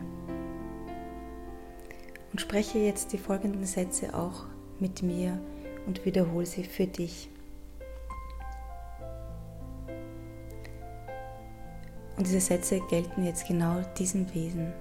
und 2.33 2.41
spreche 2.41 2.79
jetzt 2.79 3.13
die 3.13 3.19
folgenden 3.19 3.67
Sätze 3.67 4.15
auch 4.15 4.45
mit 4.81 5.03
mir 5.03 5.39
und 5.87 6.05
wiederhole 6.05 6.47
sie 6.47 6.65
für 6.65 6.87
dich. 6.87 7.29
Und 12.17 12.27
diese 12.27 12.41
Sätze 12.41 12.81
gelten 12.89 13.25
jetzt 13.25 13.47
genau 13.47 13.83
diesem 13.99 14.33
Wesen. 14.35 14.73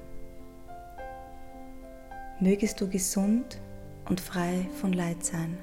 Mögest 2.40 2.80
du 2.82 2.90
gesund 2.90 3.60
und 4.10 4.20
frei 4.20 4.68
von 4.80 4.94
Leid 4.94 5.24
sein. 5.24 5.58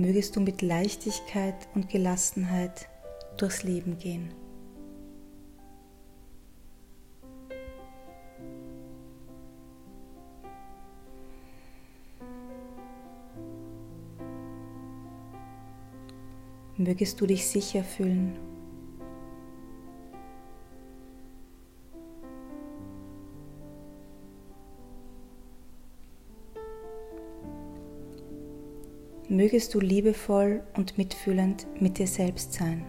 Mögest 0.00 0.34
du 0.34 0.40
mit 0.40 0.62
Leichtigkeit 0.62 1.68
und 1.74 1.90
Gelassenheit 1.90 2.88
durchs 3.36 3.64
Leben 3.64 3.98
gehen. 3.98 4.32
Mögest 16.78 17.20
du 17.20 17.26
dich 17.26 17.46
sicher 17.46 17.84
fühlen. 17.84 18.38
Mögest 29.30 29.74
du 29.74 29.80
liebevoll 29.80 30.62
und 30.74 30.98
mitfühlend 30.98 31.66
mit 31.80 31.98
dir 31.98 32.08
selbst 32.08 32.52
sein. 32.52 32.84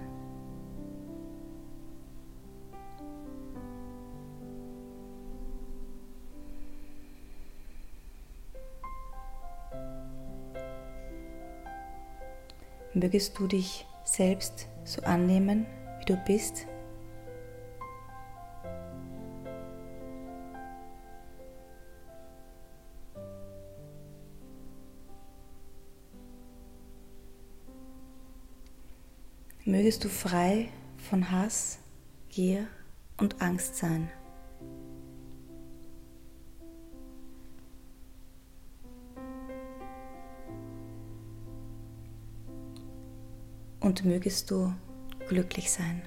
Mögest 12.94 13.38
du 13.40 13.48
dich 13.48 13.86
selbst 14.04 14.68
so 14.84 15.02
annehmen, 15.04 15.68
wie 16.00 16.06
du 16.06 16.18
bist? 16.26 16.66
Mögest 29.82 30.04
du 30.04 30.10
frei 30.10 30.70
von 31.10 31.32
Hass, 31.32 31.80
Gier 32.30 32.68
und 33.18 33.42
Angst 33.42 33.78
sein. 33.78 34.12
und 43.80 44.06
mögest 44.06 44.52
du 44.52 44.72
glücklich 45.28 45.72
sein. 45.72 46.04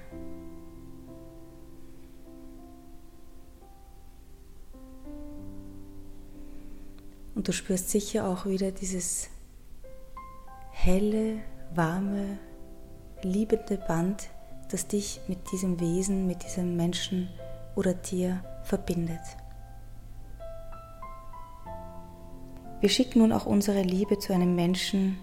Und 7.35 7.49
du 7.49 7.51
spürst 7.51 7.89
sicher 7.89 8.25
auch 8.25 8.45
wieder 8.45 8.71
dieses 8.71 9.29
helle, 10.71 11.41
warme, 11.73 12.39
liebende 13.25 13.77
Band, 13.77 14.29
das 14.69 14.87
dich 14.87 15.19
mit 15.27 15.51
diesem 15.51 15.79
Wesen, 15.79 16.27
mit 16.27 16.43
diesem 16.43 16.75
Menschen 16.75 17.29
oder 17.75 18.01
Tier 18.01 18.43
verbindet. 18.63 19.21
Wir 22.81 22.89
schicken 22.89 23.19
nun 23.19 23.31
auch 23.31 23.45
unsere 23.45 23.81
Liebe 23.81 24.19
zu 24.19 24.33
einem 24.33 24.55
Menschen, 24.55 25.17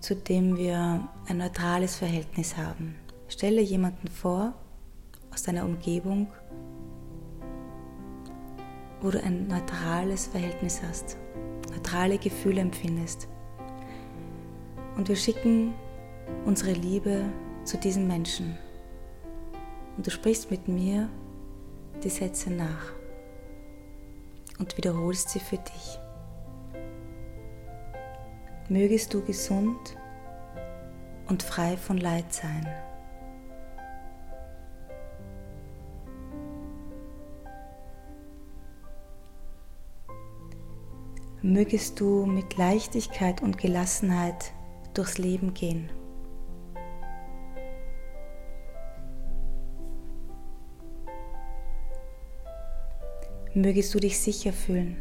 zu 0.00 0.16
dem 0.16 0.56
wir 0.56 1.08
ein 1.28 1.38
neutrales 1.38 1.96
Verhältnis 1.96 2.56
haben. 2.56 2.96
Stelle 3.28 3.60
jemanden 3.60 4.08
vor 4.08 4.54
aus 5.32 5.42
deiner 5.42 5.64
Umgebung, 5.64 6.28
wo 9.00 9.10
du 9.10 9.22
ein 9.22 9.46
neutrales 9.46 10.26
Verhältnis 10.26 10.80
hast, 10.82 11.16
neutrale 11.70 12.18
Gefühle 12.18 12.60
empfindest. 12.60 13.28
Und 14.96 15.08
wir 15.08 15.16
schicken 15.16 15.74
unsere 16.44 16.72
Liebe 16.72 17.24
zu 17.64 17.78
diesem 17.78 18.06
Menschen. 18.06 18.56
Und 19.96 20.06
du 20.06 20.10
sprichst 20.10 20.50
mit 20.50 20.68
mir 20.68 21.08
die 22.02 22.10
Sätze 22.10 22.50
nach 22.50 22.92
und 24.58 24.76
wiederholst 24.76 25.30
sie 25.30 25.40
für 25.40 25.58
dich 25.58 25.98
mögest 28.68 29.14
du 29.14 29.22
gesund 29.22 29.96
und 31.28 31.42
frei 31.42 31.76
von 31.76 31.98
Leid 31.98 32.32
sein. 32.32 32.66
Mögest 41.42 42.00
du 42.00 42.26
mit 42.26 42.56
Leichtigkeit 42.56 43.40
und 43.40 43.56
Gelassenheit 43.56 44.52
durchs 44.94 45.18
Leben 45.18 45.54
gehen. 45.54 45.90
Mögest 53.56 53.94
du 53.94 53.98
dich 53.98 54.18
sicher 54.18 54.52
fühlen. 54.52 54.96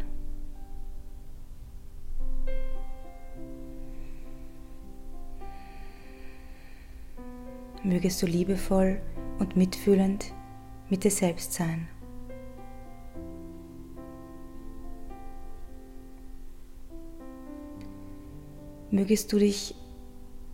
mögest 7.85 8.21
du 8.21 8.25
liebevoll 8.25 8.99
und 9.39 9.55
mitfühlend 9.55 10.33
mit 10.89 11.03
dir 11.03 11.11
selbst 11.11 11.53
sein. 11.53 11.87
Mögest 18.89 19.31
du 19.31 19.39
dich 19.39 19.75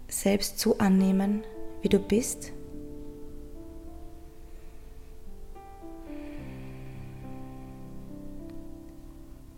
selbst 0.07 0.59
so 0.59 0.77
annehmen, 0.77 1.43
wie 1.81 1.89
du 1.89 1.99
bist? 1.99 2.51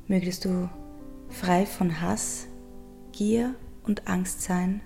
Mögest 0.07 0.45
du 0.45 0.69
frei 1.29 1.65
von 1.65 2.01
Hass, 2.01 2.47
Gier 3.11 3.55
und 3.83 4.07
Angst 4.07 4.41
sein? 4.41 4.81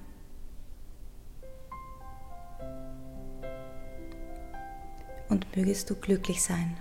und 5.29 5.55
mögest 5.55 5.89
du 5.89 5.95
glücklich 5.95 6.41
sein. 6.41 6.77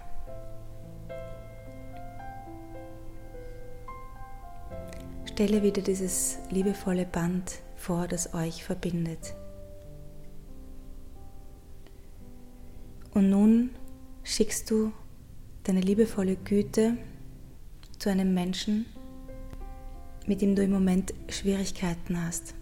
Stelle 5.25 5.63
wieder 5.63 5.83
dieses 5.83 6.39
liebevolle 6.51 7.05
Band 7.05 7.61
vor, 7.77 8.09
das 8.09 8.33
euch 8.33 8.65
verbindet. 8.65 9.35
Und 13.13 13.31
nun 13.31 13.71
schickst 14.25 14.71
du 14.71 14.93
deine 15.65 15.81
liebevolle 15.81 16.37
Güte 16.37 16.97
zu 17.99 18.11
einem 18.11 18.35
Menschen, 18.35 18.87
mit 20.27 20.41
dem 20.41 20.55
du 20.55 20.63
im 20.63 20.73
Moment 20.73 21.15
Schwierigkeiten 21.29 22.25
hast. 22.25 22.55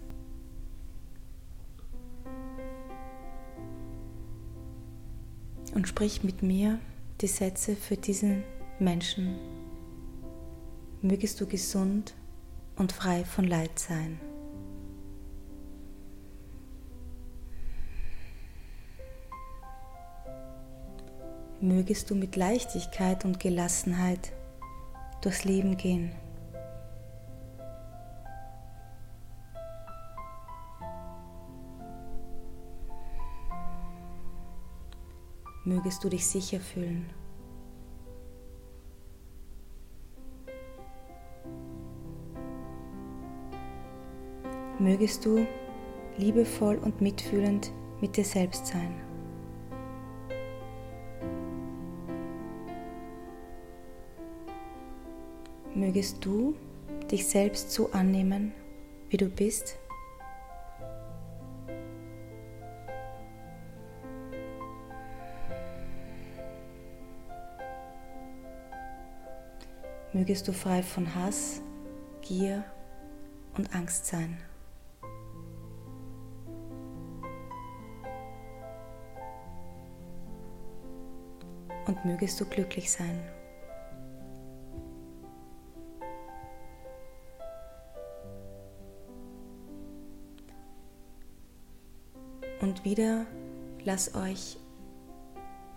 und 5.75 5.87
sprich 5.87 6.23
mit 6.23 6.41
mir 6.41 6.79
die 7.21 7.27
Sätze 7.27 7.75
für 7.75 7.97
diesen 7.97 8.43
Menschen. 8.79 9.35
Mögest 11.01 11.39
du 11.39 11.45
gesund 11.45 12.15
und 12.77 12.91
frei 12.91 13.23
von 13.25 13.45
Leid 13.45 13.77
sein. 13.77 14.19
Mögest 21.61 22.09
du 22.09 22.15
mit 22.15 22.35
Leichtigkeit 22.35 23.25
und 23.25 23.39
Gelassenheit 23.39 24.31
durchs 25.25 25.43
Leben 25.43 25.75
gehen. 25.75 26.11
mögest 35.65 36.03
du 36.03 36.09
dich 36.09 36.25
sicher 36.25 36.59
fühlen. 36.59 37.09
Mögest 44.79 45.25
du 45.25 45.47
liebevoll 46.17 46.77
und 46.77 47.01
mitfühlend 47.01 47.71
mit 48.01 48.15
dir 48.17 48.25
selbst 48.25 48.67
sein. 48.67 49.04
Mögest 55.75 56.25
du 56.25 56.55
dich 57.11 57.27
selbst 57.27 57.71
so 57.71 57.91
annehmen, 57.91 58.53
wie 59.09 59.17
du 59.17 59.27
bist 59.27 59.77
mögest 70.15 70.47
du 70.47 70.53
frei 70.53 70.81
von 70.81 71.13
Hass, 71.13 71.61
Gier 72.21 72.63
und 73.57 73.75
Angst 73.75 74.05
sein. 74.05 74.37
Und 81.85 82.03
mögest 82.05 82.39
du 82.39 82.45
glücklich 82.45 82.89
sein. 82.89 83.19
Und 92.65 92.83
wieder 92.83 93.27
lass 93.83 94.15
euch 94.15 94.57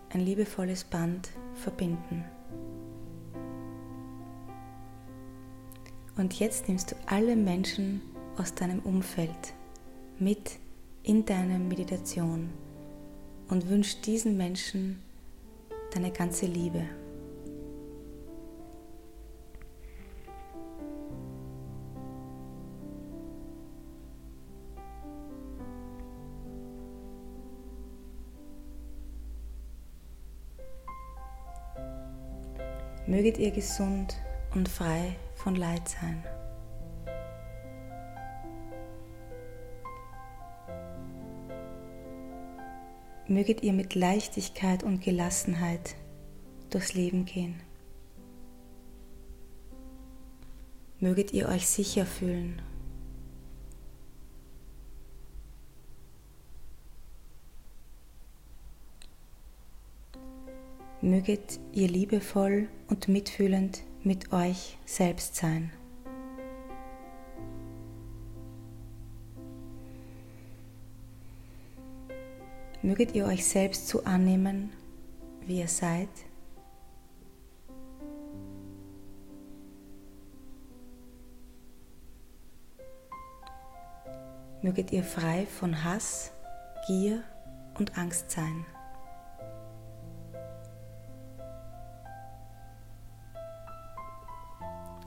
ein 0.09 0.21
liebevolles 0.21 0.85
Band 0.85 1.29
verbinden. 1.53 2.25
Und 6.17 6.39
jetzt 6.41 6.67
nimmst 6.67 6.93
du 6.93 6.97
alle 7.05 7.37
Menschen 7.37 8.01
aus 8.39 8.55
deinem 8.55 8.79
Umfeld 8.81 9.53
mit 10.19 10.53
in 11.03 11.27
deine 11.27 11.59
Meditation 11.59 12.49
und 13.51 13.69
wünsch 13.69 14.01
diesen 14.01 14.39
Menschen 14.39 15.03
deine 15.93 16.11
ganze 16.11 16.47
Liebe. 16.47 16.85
Möget 33.09 33.39
ihr 33.39 33.53
gesund 33.53 34.19
und 34.55 34.69
frei 34.69 35.17
von 35.35 35.57
Leid 35.57 35.89
sein. 35.89 36.23
Möget 43.27 43.63
ihr 43.63 43.73
mit 43.73 43.95
Leichtigkeit 43.95 44.83
und 44.83 45.01
Gelassenheit 45.01 45.97
durchs 46.69 46.93
Leben 46.93 47.25
gehen. 47.25 47.59
Möget 51.01 51.33
ihr 51.33 51.49
euch 51.49 51.67
sicher 51.67 52.05
fühlen. 52.05 52.61
Möget 61.09 61.59
ihr 61.73 61.89
liebevoll 61.89 62.69
und 62.89 63.09
mitfühlend 63.09 63.83
mit 64.03 64.31
euch 64.31 64.77
selbst 64.85 65.37
sein. 65.37 65.73
Möget 72.83 73.15
ihr 73.15 73.25
euch 73.25 73.47
selbst 73.47 73.89
so 73.89 74.05
annehmen, 74.05 74.71
wie 75.47 75.61
ihr 75.61 75.69
seid. 75.69 76.11
Möget 84.61 84.93
ihr 84.93 85.05
frei 85.05 85.47
von 85.47 85.85
Hass, 85.85 86.33
Gier 86.87 87.23
und 87.79 87.97
Angst 87.97 88.31
sein. 88.31 88.67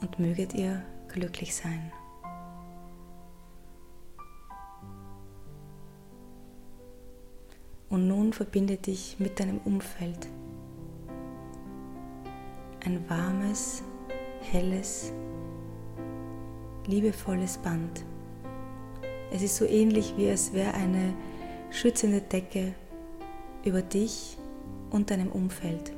Und 0.01 0.19
möget 0.19 0.53
ihr 0.53 0.83
glücklich 1.07 1.55
sein. 1.55 1.91
Und 7.89 8.07
nun 8.07 8.31
verbinde 8.31 8.77
dich 8.77 9.17
mit 9.19 9.39
deinem 9.39 9.59
Umfeld. 9.65 10.27
Ein 12.85 13.07
warmes, 13.09 13.83
helles, 14.41 15.11
liebevolles 16.87 17.57
Band. 17.57 18.05
Es 19.31 19.41
ist 19.41 19.57
so 19.57 19.65
ähnlich, 19.65 20.13
wie 20.17 20.27
es 20.27 20.53
wäre 20.53 20.73
eine 20.73 21.13
schützende 21.69 22.21
Decke 22.21 22.73
über 23.63 23.81
dich 23.81 24.37
und 24.89 25.11
deinem 25.11 25.31
Umfeld. 25.31 25.93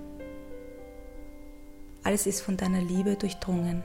Alles 2.03 2.25
ist 2.27 2.41
von 2.41 2.57
deiner 2.57 2.81
Liebe 2.81 3.15
durchdrungen. 3.15 3.81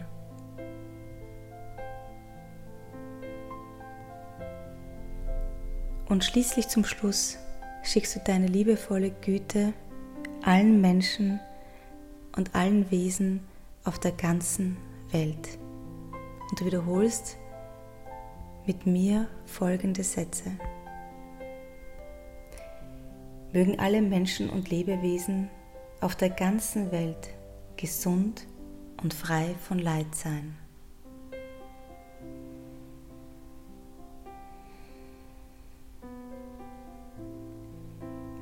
Und 6.08 6.24
schließlich 6.24 6.68
zum 6.68 6.84
Schluss 6.84 7.38
schickst 7.84 8.16
du 8.16 8.20
deine 8.20 8.46
liebevolle 8.46 9.10
Güte 9.10 9.72
allen 10.42 10.80
Menschen 10.80 11.38
und 12.36 12.54
allen 12.54 12.90
Wesen 12.90 13.46
auf 13.84 13.98
der 13.98 14.12
ganzen 14.12 14.76
Welt. 15.10 15.58
Und 16.50 16.60
du 16.60 16.64
wiederholst 16.64 17.36
mit 18.66 18.86
mir 18.86 19.28
folgende 19.46 20.02
Sätze. 20.02 20.50
Mögen 23.52 23.78
alle 23.78 24.02
Menschen 24.02 24.50
und 24.50 24.70
Lebewesen 24.70 25.50
auf 26.00 26.16
der 26.16 26.30
ganzen 26.30 26.90
Welt 26.90 27.37
gesund 27.78 28.46
und 29.02 29.14
frei 29.14 29.54
von 29.66 29.78
Leid 29.78 30.14
sein. 30.14 30.56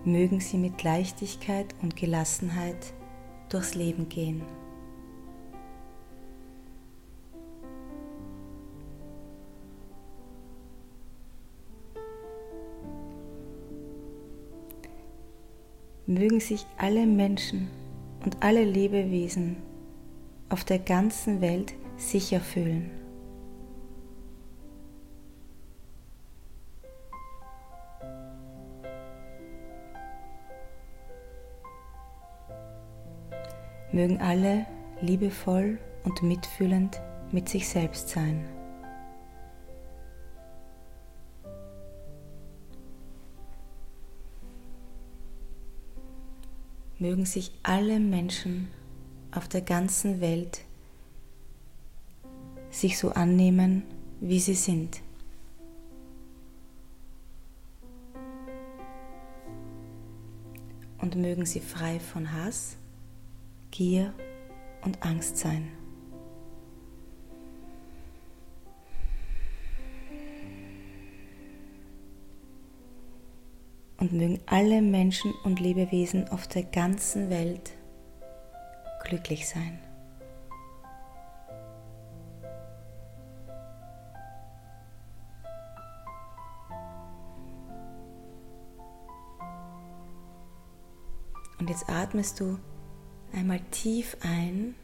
Mögen 0.04 0.40
Sie 0.40 0.56
mit 0.56 0.82
Leichtigkeit 0.82 1.74
und 1.82 1.96
Gelassenheit 1.96 2.94
durchs 3.48 3.74
Leben 3.74 4.08
gehen. 4.08 4.42
Mögen 16.06 16.38
sich 16.38 16.64
alle 16.78 17.04
Menschen 17.04 17.68
und 18.26 18.42
alle 18.42 18.64
Lebewesen 18.64 19.56
auf 20.48 20.64
der 20.64 20.80
ganzen 20.80 21.40
Welt 21.40 21.74
sicher 21.96 22.40
fühlen. 22.40 22.90
Mögen 33.92 34.20
alle 34.20 34.66
liebevoll 35.00 35.78
und 36.02 36.22
mitfühlend 36.24 37.00
mit 37.30 37.48
sich 37.48 37.68
selbst 37.68 38.08
sein. 38.08 38.55
Mögen 46.98 47.26
sich 47.26 47.52
alle 47.62 48.00
Menschen 48.00 48.68
auf 49.30 49.48
der 49.48 49.60
ganzen 49.60 50.20
Welt 50.20 50.62
sich 52.70 52.98
so 52.98 53.10
annehmen, 53.10 53.82
wie 54.20 54.40
sie 54.40 54.54
sind. 54.54 55.02
Und 60.98 61.16
mögen 61.16 61.46
sie 61.46 61.60
frei 61.60 62.00
von 62.00 62.32
Hass, 62.32 62.76
Gier 63.70 64.12
und 64.82 65.02
Angst 65.02 65.36
sein. 65.36 65.75
Und 73.98 74.12
mögen 74.12 74.40
alle 74.46 74.82
Menschen 74.82 75.32
und 75.44 75.60
Lebewesen 75.60 76.28
auf 76.28 76.46
der 76.46 76.64
ganzen 76.64 77.30
Welt 77.30 77.72
glücklich 79.04 79.48
sein. 79.48 79.78
Und 91.58 91.70
jetzt 91.70 91.88
atmest 91.88 92.38
du 92.38 92.58
einmal 93.32 93.60
tief 93.70 94.16
ein 94.20 94.74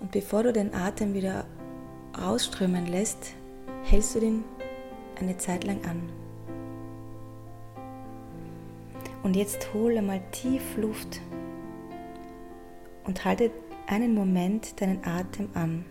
und 0.00 0.10
bevor 0.12 0.42
du 0.42 0.52
den 0.52 0.74
Atem 0.74 1.14
wieder 1.14 1.46
rausströmen 2.18 2.86
lässt, 2.86 3.34
hältst 3.84 4.14
du 4.14 4.20
den 4.20 4.44
eine 5.18 5.36
Zeit 5.36 5.64
lang 5.64 5.84
an. 5.84 6.29
Und 9.22 9.36
jetzt 9.36 9.72
hole 9.74 10.02
mal 10.02 10.20
tief 10.32 10.76
Luft 10.76 11.20
und 13.04 13.24
halte 13.24 13.50
einen 13.86 14.14
Moment 14.14 14.80
deinen 14.80 15.04
Atem 15.04 15.50
an. 15.54 15.84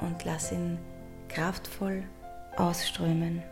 Und 0.00 0.24
lass 0.24 0.50
ihn 0.50 0.78
kraftvoll 1.28 2.02
ausströmen. 2.56 3.42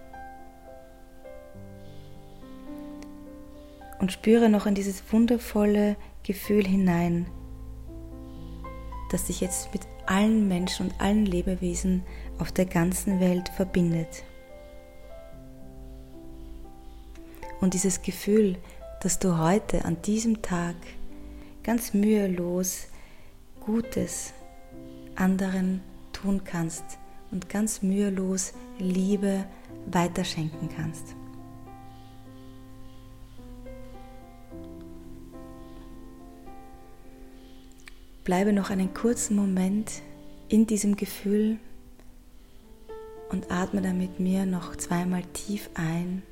Und 4.00 4.12
spüre 4.12 4.48
noch 4.48 4.66
in 4.66 4.74
dieses 4.74 5.12
wundervolle 5.12 5.96
Gefühl 6.22 6.66
hinein, 6.66 7.26
das 9.10 9.26
dich 9.26 9.40
jetzt 9.40 9.72
mit 9.72 9.82
allen 10.10 10.48
Menschen 10.48 10.86
und 10.86 11.00
allen 11.00 11.26
Lebewesen 11.26 12.02
auf 12.38 12.52
der 12.52 12.66
ganzen 12.66 13.20
Welt 13.20 13.48
verbindet. 13.50 14.24
Und 17.60 17.74
dieses 17.74 18.02
Gefühl 18.02 18.56
dass 19.00 19.18
du 19.18 19.38
heute 19.38 19.84
an 19.84 20.02
diesem 20.02 20.42
Tag 20.42 20.74
ganz 21.62 21.94
mühelos 21.94 22.88
Gutes 23.60 24.32
anderen 25.14 25.82
tun 26.12 26.42
kannst 26.44 26.84
und 27.30 27.48
ganz 27.48 27.82
mühelos 27.82 28.54
Liebe 28.78 29.44
weiterschenken 29.86 30.68
kannst. 30.74 31.17
Bleibe 38.28 38.52
noch 38.52 38.68
einen 38.68 38.92
kurzen 38.92 39.36
Moment 39.36 40.02
in 40.50 40.66
diesem 40.66 40.96
Gefühl 40.96 41.56
und 43.30 43.50
atme 43.50 43.80
dann 43.80 43.96
mit 43.96 44.20
mir 44.20 44.44
noch 44.44 44.76
zweimal 44.76 45.22
tief 45.32 45.70
ein 45.72 46.22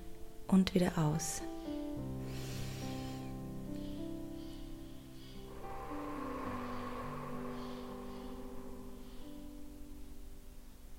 und 0.46 0.74
wieder 0.74 0.98
aus. 0.98 1.40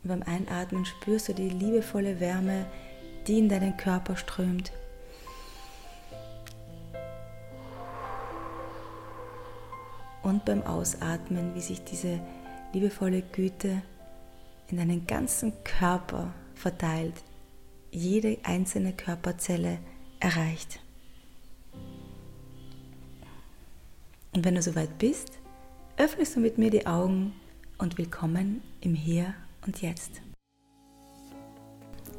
Und 0.01 0.09
beim 0.09 0.23
Einatmen 0.23 0.83
spürst 0.83 1.29
du 1.29 1.33
die 1.35 1.49
liebevolle 1.49 2.19
Wärme, 2.19 2.65
die 3.27 3.37
in 3.37 3.49
deinen 3.49 3.77
Körper 3.77 4.15
strömt. 4.15 4.71
Und 10.27 10.43
beim 10.43 10.61
Ausatmen, 10.63 11.55
wie 11.55 11.61
sich 11.61 11.85
diese 11.85 12.19
liebevolle 12.73 13.21
Güte 13.21 13.81
in 14.67 14.75
deinen 14.75 15.07
ganzen 15.07 15.53
Körper 15.63 16.33
verteilt, 16.53 17.13
jede 17.91 18.37
einzelne 18.43 18.91
Körperzelle 18.91 19.79
erreicht. 20.19 20.81
Und 24.33 24.43
wenn 24.43 24.55
du 24.55 24.61
soweit 24.61 24.97
bist, 24.97 25.39
öffnest 25.95 26.35
du 26.35 26.41
mit 26.41 26.57
mir 26.57 26.71
die 26.71 26.85
Augen 26.85 27.31
und 27.77 27.97
willkommen 27.97 28.61
im 28.81 28.95
Hier 28.95 29.33
und 29.65 29.81
Jetzt. 29.81 30.21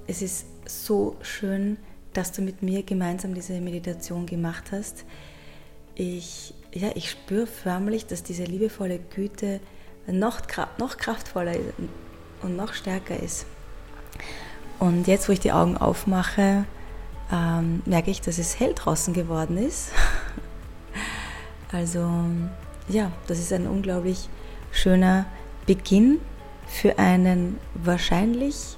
Es 0.07 0.23
ist 0.23 0.47
so 0.65 1.19
schön, 1.21 1.77
dass 2.15 2.33
du 2.33 2.41
mit 2.41 2.63
mir 2.63 2.83
gemeinsam 2.85 3.35
diese 3.35 3.61
Meditation 3.61 4.25
gemacht 4.25 4.73
hast. 4.73 5.05
Ich, 5.99 6.55
ja, 6.73 6.91
ich 6.95 7.11
spüre 7.11 7.49
förmlich, 7.49 8.07
dass 8.07 8.23
diese 8.23 8.45
liebevolle 8.45 9.01
Güte 9.01 9.59
noch, 10.07 10.41
noch 10.79 10.97
kraftvoller 10.97 11.57
und 12.41 12.57
noch 12.57 12.73
stärker 12.73 13.21
ist. 13.21 13.47
Und 14.79 15.09
jetzt, 15.09 15.29
wo 15.29 15.33
ich 15.33 15.41
die 15.41 15.51
Augen 15.51 15.77
aufmache, 15.77 16.65
ähm, 17.33 17.83
merke 17.85 18.13
ich, 18.13 18.21
dass 18.21 18.39
es 18.39 18.61
hell 18.61 18.75
draußen 18.75 19.13
geworden 19.13 19.59
ist. 19.59 19.91
also 21.73 22.09
ja, 22.89 23.11
das 23.27 23.41
ist 23.41 23.53
ein 23.53 23.67
unglaublich 23.67 24.29
schöner 24.71 25.27
Beginn 25.67 26.21
für 26.69 26.97
einen 27.01 27.59
wahrscheinlich 27.75 28.77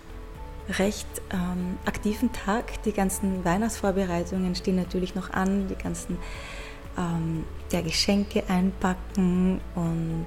recht 0.78 1.06
ähm, 1.34 1.78
aktiven 1.84 2.32
Tag. 2.32 2.82
Die 2.84 2.92
ganzen 2.92 3.44
Weihnachtsvorbereitungen 3.44 4.54
stehen 4.54 4.76
natürlich 4.76 5.14
noch 5.14 5.30
an, 5.34 5.68
die 5.68 5.74
ganzen 5.74 6.16
ähm, 7.00 7.44
der 7.72 7.82
Geschenke 7.82 8.44
einpacken 8.48 9.60
und 9.74 10.26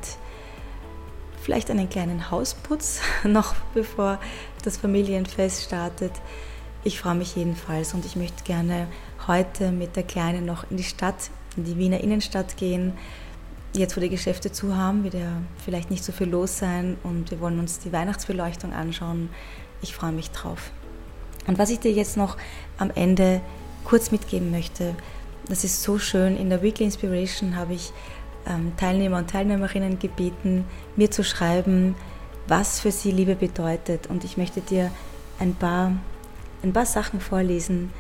vielleicht 1.42 1.70
einen 1.70 1.90
kleinen 1.90 2.32
Hausputz 2.32 3.02
noch 3.24 3.54
bevor 3.74 4.20
das 4.64 4.78
Familienfest 4.78 5.64
startet. 5.64 6.12
Ich 6.84 7.00
freue 7.00 7.16
mich 7.16 7.36
jedenfalls 7.36 7.94
und 7.94 8.06
ich 8.06 8.16
möchte 8.16 8.44
gerne 8.44 8.88
heute 9.28 9.72
mit 9.72 9.96
der 9.96 10.04
Kleinen 10.04 10.46
noch 10.46 10.70
in 10.70 10.78
die 10.78 10.84
Stadt, 10.84 11.30
in 11.56 11.66
die 11.66 11.78
Wiener 11.78 12.02
Innenstadt 12.02 12.58
gehen. 12.58 12.94
Jetzt, 13.74 13.96
wo 13.98 14.02
die 14.02 14.10
Geschäfte 14.10 14.52
zu 14.52 14.76
haben, 14.76 15.04
wird 15.04 15.16
ja 15.16 15.42
vielleicht 15.64 15.90
nicht 15.90 16.04
so 16.04 16.12
viel 16.12 16.30
los 16.30 16.58
sein 16.60 16.98
und 17.04 17.32
wir 17.32 17.40
wollen 17.40 17.60
uns 17.60 17.80
die 17.80 17.92
Weihnachtsbeleuchtung 17.92 18.74
anschauen. 18.74 19.30
Ich 19.82 19.96
freue 19.96 20.12
mich 20.12 20.32
drauf. 20.32 20.72
Und 21.48 21.58
was 21.58 21.70
ich 21.70 21.80
dir 21.80 21.92
jetzt 21.92 22.16
noch 22.16 22.38
am 22.78 22.92
Ende 22.94 23.42
kurz 23.84 24.12
mitgeben 24.12 24.52
möchte, 24.52 24.96
das 25.48 25.64
ist 25.64 25.84
so 25.84 26.00
schön. 26.00 26.38
In 26.38 26.50
der 26.50 26.62
Weekly 26.62 26.86
Inspiration 26.86 27.56
habe 27.56 27.74
ich 27.74 27.92
ähm, 28.48 28.74
Teilnehmer 28.78 29.18
und 29.18 29.30
Teilnehmerinnen 29.30 30.00
gebeten, 30.00 30.66
mir 30.96 31.12
zu 31.12 31.24
schreiben, 31.24 31.96
was 32.48 32.80
für 32.80 32.92
sie 32.92 33.12
Liebe 33.12 33.36
bedeutet. 33.36 34.08
Und 34.08 34.24
ich 34.24 34.38
möchte 34.38 34.62
dir 34.62 34.92
ein 35.40 35.56
paar, 35.56 35.94
ein 36.62 36.74
paar 36.74 36.86
Sachen 36.86 37.20
vorlesen, 37.20 37.92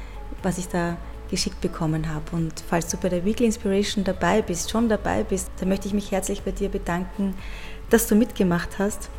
was 0.41 0.57
ich 0.57 0.67
da 0.67 0.97
geschickt 1.29 1.61
bekommen 1.61 2.13
habe. 2.13 2.23
Und 2.31 2.53
falls 2.67 2.89
du 2.89 2.97
bei 2.97 3.09
der 3.09 3.25
Weekly 3.25 3.45
Inspiration 3.45 4.03
dabei 4.03 4.41
bist, 4.41 4.69
schon 4.69 4.89
dabei 4.89 5.23
bist, 5.23 5.49
dann 5.59 5.69
möchte 5.69 5.87
ich 5.87 5.93
mich 5.93 6.11
herzlich 6.11 6.43
bei 6.43 6.51
dir 6.51 6.69
bedanken, 6.69 7.33
dass 7.89 8.07
du 8.07 8.15
mitgemacht 8.15 8.79
hast. 8.79 9.09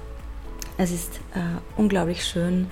Es 0.76 0.90
ist 0.90 1.16
äh, 1.34 1.40
unglaublich 1.76 2.24
schön, 2.24 2.70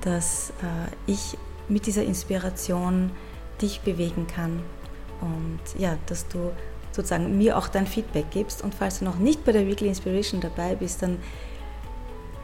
dass 0.00 0.50
äh, 0.62 1.10
ich 1.10 1.36
mit 1.68 1.86
dieser 1.86 2.02
Inspiration 2.02 3.10
dich 3.60 3.80
bewegen 3.80 4.26
kann. 4.26 4.62
Und 5.20 5.60
ja, 5.78 5.96
dass 6.06 6.26
du 6.28 6.52
sozusagen 6.92 7.38
mir 7.38 7.56
auch 7.56 7.68
dein 7.68 7.86
Feedback 7.86 8.30
gibst. 8.30 8.62
Und 8.62 8.74
falls 8.74 8.98
du 8.98 9.04
noch 9.04 9.18
nicht 9.18 9.44
bei 9.44 9.52
der 9.52 9.66
Weekly 9.66 9.88
Inspiration 9.88 10.40
dabei 10.40 10.74
bist, 10.74 11.02
dann 11.02 11.18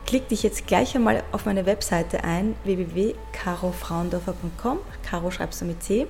klick 0.07 0.29
dich 0.29 0.43
jetzt 0.43 0.67
gleich 0.67 0.95
einmal 0.95 1.23
auf 1.33 1.47
meine 1.47 1.67
Webseite 1.67 2.25
ein, 2.25 2.55
www.carofrauendorfer.com. 2.65 4.79
Caro 5.03 5.31
schreibst 5.31 5.61
du 5.61 5.65
mit 5.65 5.83
C. 5.83 6.07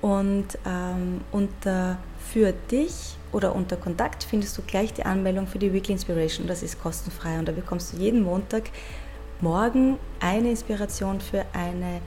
Und 0.00 0.58
ähm, 0.66 1.20
unter 1.32 1.98
für 2.18 2.52
dich 2.52 3.16
oder 3.32 3.54
unter 3.54 3.76
Kontakt 3.76 4.24
findest 4.24 4.56
du 4.58 4.62
gleich 4.62 4.92
die 4.92 5.04
Anmeldung 5.04 5.46
für 5.46 5.58
die 5.58 5.72
Weekly 5.72 5.92
Inspiration. 5.92 6.46
Das 6.46 6.62
ist 6.62 6.82
kostenfrei 6.82 7.38
und 7.38 7.46
da 7.46 7.52
bekommst 7.52 7.92
du 7.92 7.98
jeden 7.98 8.22
Montag 8.22 8.64
morgen 9.40 9.98
eine 10.20 10.50
Inspiration 10.50 11.20
für 11.20 11.44
eine, 11.52 12.00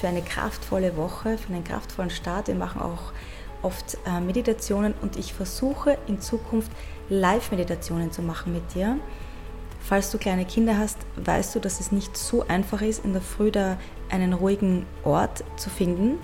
für 0.00 0.08
eine 0.08 0.22
kraftvolle 0.22 0.96
Woche, 0.96 1.38
für 1.38 1.52
einen 1.52 1.64
kraftvollen 1.64 2.10
Start. 2.10 2.48
Wir 2.48 2.54
machen 2.54 2.80
auch 2.80 3.12
oft 3.62 3.96
äh, 4.06 4.20
Meditationen 4.20 4.94
und 5.02 5.16
ich 5.16 5.32
versuche 5.32 5.98
in 6.06 6.20
Zukunft 6.20 6.70
Live-Meditationen 7.08 8.12
zu 8.12 8.22
machen 8.22 8.52
mit 8.52 8.74
dir. 8.74 8.98
Falls 9.80 10.10
du 10.10 10.18
kleine 10.18 10.44
Kinder 10.44 10.76
hast, 10.76 10.98
weißt 11.16 11.54
du, 11.54 11.60
dass 11.60 11.80
es 11.80 11.92
nicht 11.92 12.16
so 12.16 12.46
einfach 12.46 12.82
ist, 12.82 13.04
in 13.04 13.12
der 13.12 13.22
Früh 13.22 13.50
da 13.50 13.78
einen 14.10 14.32
ruhigen 14.32 14.84
Ort 15.04 15.44
zu 15.56 15.70
finden. 15.70 16.18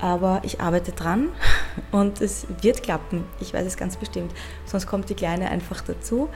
Aber 0.00 0.40
ich 0.42 0.60
arbeite 0.60 0.90
dran 0.90 1.28
und 1.92 2.20
es 2.20 2.46
wird 2.60 2.82
klappen. 2.82 3.24
Ich 3.40 3.54
weiß 3.54 3.64
es 3.64 3.76
ganz 3.76 3.96
bestimmt. 3.96 4.32
Sonst 4.66 4.86
kommt 4.88 5.08
die 5.08 5.14
Kleine 5.14 5.48
einfach 5.48 5.80
dazu. 5.80 6.28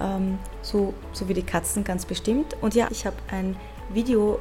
Ähm, 0.00 0.38
so, 0.62 0.94
so 1.12 1.28
wie 1.28 1.34
die 1.34 1.42
Katzen 1.42 1.84
ganz 1.84 2.06
bestimmt. 2.06 2.56
Und 2.62 2.74
ja, 2.74 2.88
ich 2.90 3.04
habe 3.04 3.16
ein 3.30 3.56
Video 3.92 4.38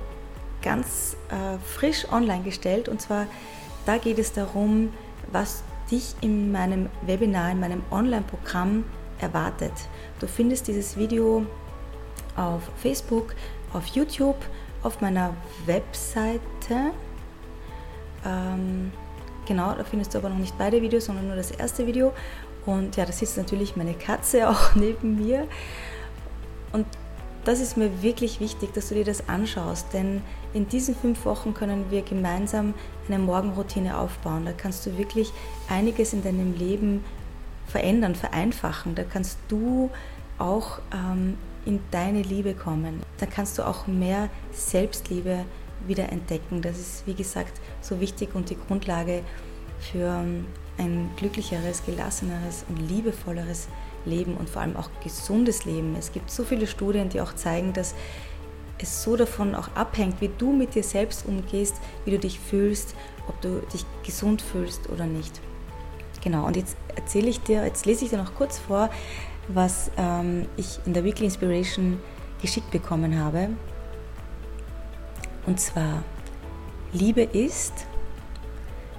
ganz 0.61 1.15
äh, 1.29 1.57
frisch 1.59 2.11
online 2.11 2.43
gestellt. 2.43 2.89
Und 2.89 3.01
zwar, 3.01 3.27
da 3.85 3.97
geht 3.97 4.19
es 4.19 4.33
darum, 4.33 4.93
was 5.31 5.63
dich 5.89 6.15
in 6.21 6.51
meinem 6.51 6.89
Webinar, 7.05 7.51
in 7.51 7.59
meinem 7.59 7.83
Online-Programm 7.91 8.85
erwartet. 9.19 9.73
Du 10.19 10.27
findest 10.27 10.67
dieses 10.67 10.97
Video 10.97 11.45
auf 12.35 12.63
Facebook, 12.77 13.35
auf 13.73 13.85
YouTube, 13.87 14.37
auf 14.83 15.01
meiner 15.01 15.33
Webseite. 15.65 16.91
Ähm, 18.25 18.91
genau, 19.45 19.73
da 19.73 19.83
findest 19.83 20.13
du 20.13 20.17
aber 20.19 20.29
noch 20.29 20.37
nicht 20.37 20.57
beide 20.57 20.81
Videos, 20.81 21.05
sondern 21.05 21.27
nur 21.27 21.35
das 21.35 21.51
erste 21.51 21.85
Video. 21.85 22.13
Und 22.65 22.95
ja, 22.95 23.05
da 23.05 23.11
sitzt 23.11 23.37
natürlich 23.37 23.75
meine 23.75 23.93
Katze 23.93 24.49
auch 24.49 24.75
neben 24.75 25.15
mir. 25.15 25.47
Und 26.71 26.85
das 27.43 27.59
ist 27.59 27.75
mir 27.75 28.01
wirklich 28.01 28.39
wichtig, 28.39 28.73
dass 28.73 28.89
du 28.89 28.95
dir 28.95 29.05
das 29.05 29.27
anschaust, 29.27 29.87
denn 29.93 30.21
in 30.53 30.67
diesen 30.67 30.95
fünf 30.95 31.25
Wochen 31.25 31.53
können 31.53 31.85
wir 31.89 32.01
gemeinsam 32.01 32.73
eine 33.07 33.19
Morgenroutine 33.19 33.97
aufbauen. 33.97 34.45
Da 34.45 34.51
kannst 34.51 34.85
du 34.85 34.97
wirklich 34.97 35.31
einiges 35.69 36.13
in 36.13 36.23
deinem 36.23 36.55
Leben 36.57 37.03
verändern, 37.67 38.15
vereinfachen. 38.15 38.95
Da 38.95 39.03
kannst 39.03 39.37
du 39.47 39.89
auch 40.37 40.79
ähm, 40.93 41.37
in 41.65 41.79
deine 41.91 42.21
Liebe 42.21 42.53
kommen. 42.53 43.01
Da 43.19 43.25
kannst 43.25 43.57
du 43.57 43.67
auch 43.67 43.87
mehr 43.87 44.29
Selbstliebe 44.51 45.45
wieder 45.87 46.11
entdecken. 46.11 46.61
Das 46.61 46.77
ist, 46.77 47.07
wie 47.07 47.13
gesagt, 47.13 47.59
so 47.81 47.99
wichtig 47.99 48.35
und 48.35 48.49
die 48.49 48.57
Grundlage 48.57 49.23
für 49.79 50.07
ähm, 50.07 50.45
ein 50.77 51.09
glücklicheres, 51.17 51.85
gelasseneres 51.85 52.65
und 52.67 52.77
liebevolleres 52.89 53.67
Leben 53.67 53.91
Leben 54.05 54.35
und 54.35 54.49
vor 54.49 54.61
allem 54.61 54.75
auch 54.75 54.89
gesundes 55.03 55.65
Leben. 55.65 55.95
Es 55.97 56.11
gibt 56.11 56.29
so 56.29 56.43
viele 56.43 56.67
Studien, 56.67 57.09
die 57.09 57.21
auch 57.21 57.33
zeigen, 57.33 57.73
dass 57.73 57.95
es 58.83 59.03
so 59.03 59.15
davon 59.15 59.55
auch 59.55 59.69
abhängt, 59.75 60.21
wie 60.21 60.29
du 60.37 60.51
mit 60.51 60.75
dir 60.75 60.83
selbst 60.83 61.25
umgehst, 61.25 61.75
wie 62.05 62.11
du 62.11 62.19
dich 62.19 62.39
fühlst, 62.39 62.95
ob 63.27 63.39
du 63.41 63.61
dich 63.73 63.85
gesund 64.03 64.41
fühlst 64.41 64.89
oder 64.89 65.05
nicht. 65.05 65.41
Genau, 66.23 66.45
und 66.45 66.55
jetzt 66.55 66.77
erzähle 66.95 67.29
ich 67.29 67.41
dir, 67.41 67.65
jetzt 67.65 67.85
lese 67.85 68.05
ich 68.05 68.11
dir 68.11 68.17
noch 68.17 68.35
kurz 68.35 68.59
vor, 68.59 68.89
was 69.47 69.91
ähm, 69.97 70.47
ich 70.57 70.79
in 70.85 70.93
der 70.93 71.03
Weekly 71.03 71.25
Inspiration 71.25 71.99
geschickt 72.41 72.71
bekommen 72.71 73.19
habe. 73.19 73.49
Und 75.45 75.59
zwar, 75.59 76.03
Liebe 76.93 77.21
ist, 77.21 77.73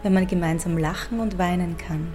wenn 0.03 0.13
man 0.13 0.27
gemeinsam 0.27 0.77
lachen 0.77 1.21
und 1.21 1.39
weinen 1.39 1.77
kann. 1.77 2.13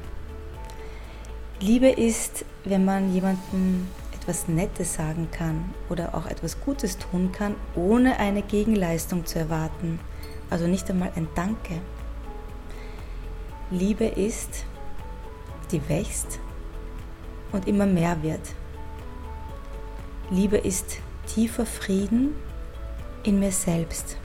Liebe 1.60 1.88
ist, 1.88 2.46
wenn 2.66 2.84
man 2.86 3.14
jemandem 3.14 3.88
etwas 4.28 4.50
Nettes 4.50 4.96
sagen 4.96 5.30
kann 5.32 5.74
oder 5.88 6.14
auch 6.14 6.26
etwas 6.26 6.60
Gutes 6.60 6.98
tun 6.98 7.32
kann, 7.32 7.56
ohne 7.76 8.20
eine 8.20 8.42
Gegenleistung 8.42 9.26
zu 9.26 9.40
erwarten. 9.40 10.02
Also 10.50 10.68
nicht 10.68 10.90
einmal 10.90 11.14
ein 11.16 11.30
Danke. 11.34 11.80
Liebe 13.72 14.04
ist, 14.04 14.66
die 15.72 15.88
wächst 15.88 16.40
und 17.54 17.70
immer 17.70 17.86
mehr 17.86 18.22
wird. 18.22 18.42
Liebe 20.30 20.58
ist 20.58 20.98
tiefer 21.28 21.66
Frieden 21.66 22.36
in 23.24 23.40
mir 23.40 23.54
selbst. 23.54 24.18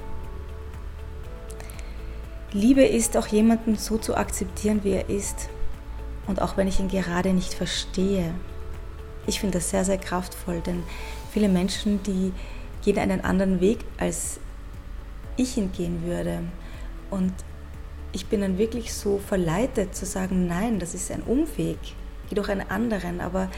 Liebe 2.50 2.82
ist 2.82 3.16
auch 3.16 3.28
jemanden 3.28 3.76
so 3.76 3.98
zu 3.98 4.16
akzeptieren, 4.16 4.80
wie 4.82 4.94
er 4.94 5.08
ist. 5.08 5.48
Und 6.26 6.42
auch 6.42 6.56
wenn 6.56 6.66
ich 6.66 6.80
ihn 6.80 6.88
gerade 6.88 7.32
nicht 7.32 7.54
verstehe. 7.54 8.34
Ich 9.26 9.40
finde 9.40 9.58
das 9.58 9.70
sehr, 9.70 9.84
sehr 9.84 9.98
kraftvoll, 9.98 10.60
denn 10.60 10.82
viele 11.30 11.48
Menschen, 11.48 12.02
die 12.02 12.32
gehen 12.84 12.98
einen 12.98 13.22
anderen 13.22 13.60
Weg, 13.60 13.78
als 13.98 14.40
ich 15.36 15.56
ihn 15.56 15.72
gehen 15.72 16.02
würde. 16.04 16.40
Und 17.10 17.32
ich 18.12 18.26
bin 18.26 18.40
dann 18.40 18.58
wirklich 18.58 18.92
so 18.92 19.18
verleitet 19.18 19.94
zu 19.94 20.04
sagen, 20.06 20.46
nein, 20.46 20.78
das 20.78 20.94
ist 20.94 21.10
ein 21.10 21.22
Umweg, 21.22 21.78
geh 22.28 22.34
doch 22.34 22.48
einen 22.48 22.68
anderen. 22.70 23.20
Aber 23.20 23.48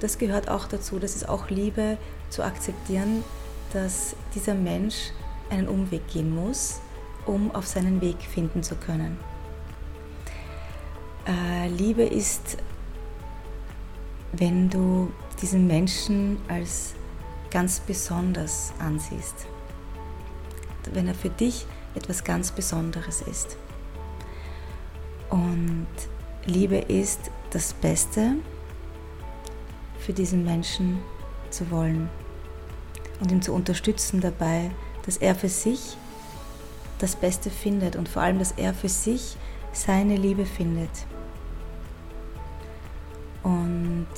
das 0.00 0.18
gehört 0.18 0.48
auch 0.48 0.68
dazu, 0.68 0.98
das 0.98 1.16
ist 1.16 1.28
auch 1.28 1.50
Liebe 1.50 1.98
zu 2.30 2.42
akzeptieren, 2.44 3.24
dass 3.72 4.14
dieser 4.34 4.54
Mensch 4.54 5.10
einen 5.50 5.68
Umweg 5.68 6.06
gehen 6.08 6.34
muss 6.34 6.80
um 7.28 7.54
auf 7.54 7.66
seinen 7.66 8.00
Weg 8.00 8.16
finden 8.22 8.62
zu 8.62 8.74
können. 8.74 9.18
Äh, 11.26 11.68
Liebe 11.68 12.02
ist, 12.02 12.56
wenn 14.32 14.68
du 14.68 15.10
diesen 15.40 15.66
Menschen 15.66 16.38
als 16.48 16.94
ganz 17.50 17.80
besonders 17.80 18.72
ansiehst, 18.78 19.46
wenn 20.92 21.08
er 21.08 21.14
für 21.14 21.30
dich 21.30 21.66
etwas 21.94 22.24
ganz 22.24 22.50
Besonderes 22.52 23.22
ist. 23.22 23.56
Und 25.30 25.86
Liebe 26.44 26.76
ist 26.76 27.30
das 27.50 27.72
Beste 27.74 28.36
für 29.98 30.12
diesen 30.12 30.44
Menschen 30.44 30.98
zu 31.50 31.70
wollen 31.70 32.08
und 33.20 33.32
ihn 33.32 33.42
zu 33.42 33.52
unterstützen 33.52 34.20
dabei, 34.20 34.70
dass 35.04 35.16
er 35.16 35.34
für 35.34 35.48
sich 35.48 35.96
das 36.98 37.16
Beste 37.16 37.50
findet 37.50 37.96
und 37.96 38.08
vor 38.08 38.22
allem, 38.22 38.38
dass 38.38 38.52
er 38.52 38.74
für 38.74 38.88
sich 38.88 39.36
seine 39.72 40.16
Liebe 40.16 40.44
findet. 40.44 40.90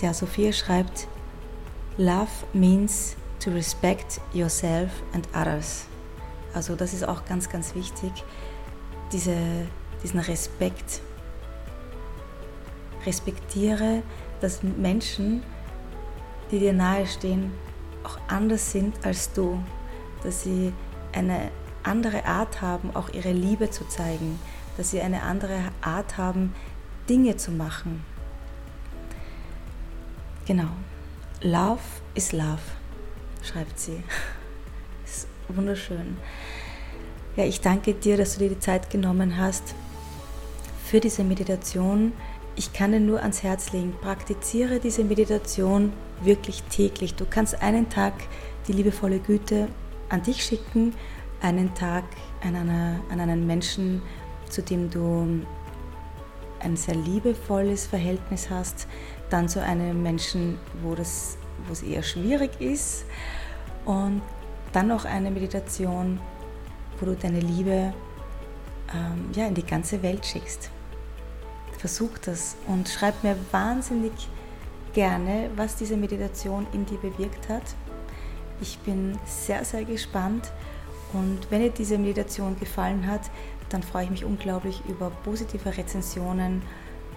Ja, 0.01 0.15
Sophia 0.15 0.51
schreibt, 0.51 1.09
Love 1.99 2.31
means 2.55 3.17
to 3.39 3.51
respect 3.51 4.19
yourself 4.33 4.91
and 5.13 5.29
others. 5.35 5.85
Also 6.55 6.75
das 6.75 6.95
ist 6.95 7.07
auch 7.07 7.27
ganz, 7.27 7.51
ganz 7.51 7.75
wichtig, 7.75 8.11
diese, 9.13 9.37
diesen 10.03 10.21
Respekt. 10.21 11.03
Respektiere, 13.05 14.03
dass 14.41 14.63
Menschen, 14.63 15.43
die 16.51 16.61
dir 16.61 16.73
nahestehen, 16.73 17.53
auch 18.03 18.19
anders 18.29 18.73
sind 18.73 19.05
als 19.05 19.33
du, 19.35 19.63
dass 20.23 20.45
sie 20.45 20.73
eine 21.13 21.51
andere 21.83 22.25
Art 22.25 22.63
haben, 22.63 22.97
auch 22.97 23.11
ihre 23.11 23.33
Liebe 23.33 23.71
zu 23.71 23.87
zeigen, 23.87 24.39
dass 24.79 24.93
sie 24.93 25.03
eine 25.03 25.23
andere 25.23 25.59
Art 25.83 26.17
haben, 26.17 26.55
Dinge 27.07 27.37
zu 27.37 27.51
machen. 27.51 28.03
Genau. 30.51 30.71
Love 31.43 31.79
is 32.17 32.33
love, 32.33 32.59
schreibt 33.41 33.79
sie. 33.79 34.03
ist 35.05 35.29
wunderschön. 35.47 36.17
Ja, 37.37 37.45
ich 37.45 37.61
danke 37.61 37.95
dir, 37.95 38.17
dass 38.17 38.35
du 38.35 38.41
dir 38.41 38.49
die 38.49 38.59
Zeit 38.59 38.91
genommen 38.91 39.39
hast 39.39 39.77
für 40.85 40.99
diese 40.99 41.23
Meditation. 41.23 42.11
Ich 42.57 42.73
kann 42.73 42.91
dir 42.91 42.99
nur 42.99 43.21
ans 43.21 43.45
Herz 43.45 43.71
legen, 43.71 43.95
praktiziere 44.01 44.81
diese 44.81 45.05
Meditation 45.05 45.93
wirklich 46.21 46.65
täglich. 46.65 47.15
Du 47.15 47.27
kannst 47.31 47.63
einen 47.63 47.89
Tag 47.89 48.15
die 48.67 48.73
liebevolle 48.73 49.21
Güte 49.21 49.69
an 50.09 50.25
dich 50.25 50.43
schicken 50.43 50.97
einen 51.41 51.73
Tag 51.77 52.03
an, 52.43 52.57
einer, 52.57 52.99
an 53.09 53.21
einen 53.21 53.47
Menschen, 53.47 54.03
zu 54.49 54.63
dem 54.63 54.91
du 54.91 55.47
ein 56.59 56.77
sehr 56.77 56.97
liebevolles 56.97 57.87
Verhältnis 57.87 58.51
hast, 58.51 58.89
dann 59.31 59.49
zu 59.49 59.63
einem 59.63 60.03
Menschen, 60.03 60.59
wo, 60.83 60.95
das, 60.95 61.39
wo 61.67 61.73
es 61.73 61.83
eher 61.83 62.03
schwierig 62.03 62.61
ist 62.61 63.05
und 63.85 64.23
dann 64.73 64.89
noch 64.89 65.05
eine 65.05 65.31
Meditation, 65.31 66.21
wo 66.99 67.07
du 67.07 67.15
deine 67.17 67.41
Liebe 67.41 67.93
ähm, 68.95 69.31
ja, 69.35 69.47
in 69.47 69.55
die 69.55 69.65
ganze 69.65 70.03
Welt 70.03 70.25
schickst. 70.27 70.71
Versuch 71.79 72.19
das 72.19 72.57
und 72.67 72.89
schreib 72.89 73.23
mir 73.25 73.37
wahnsinnig 73.53 74.13
gerne, 74.93 75.51
was 75.57 75.77
diese 75.77 75.97
Meditation 75.97 76.67
in 76.73 76.85
dir 76.85 76.99
bewirkt 76.99 77.49
hat. 77.49 77.63
Ich 78.61 78.79
bin 78.81 79.19
sehr, 79.25 79.65
sehr 79.65 79.85
gespannt 79.85 80.53
und 81.13 81.51
wenn 81.51 81.63
dir 81.63 81.71
diese 81.71 81.97
Meditation 81.97 82.59
gefallen 82.59 83.07
hat, 83.07 83.23
dann 83.71 83.83
freue 83.83 84.05
ich 84.05 84.11
mich 84.11 84.25
unglaublich 84.25 84.83
über 84.89 85.11
positive 85.25 85.77
Rezensionen 85.77 86.63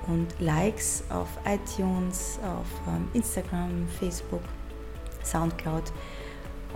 und 0.07 0.27
Likes 0.39 1.03
auf 1.09 1.27
iTunes, 1.45 2.39
auf 2.43 2.67
ähm, 2.87 3.07
Instagram, 3.13 3.87
Facebook, 3.99 4.41
Soundcloud. 5.23 5.91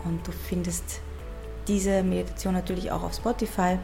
Und 0.05 0.25
du 0.27 0.31
findest 0.31 1.01
diese 1.67 2.03
Meditation 2.03 2.53
natürlich 2.53 2.91
auch 2.91 3.03
auf 3.03 3.13
Spotify. 3.13 3.77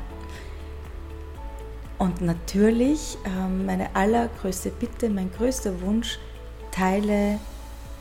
Und 1.98 2.22
natürlich 2.22 3.18
ähm, 3.26 3.66
meine 3.66 3.96
allergrößte 3.96 4.70
Bitte, 4.72 5.10
mein 5.10 5.32
größter 5.32 5.82
Wunsch, 5.82 6.20
teile 6.72 7.40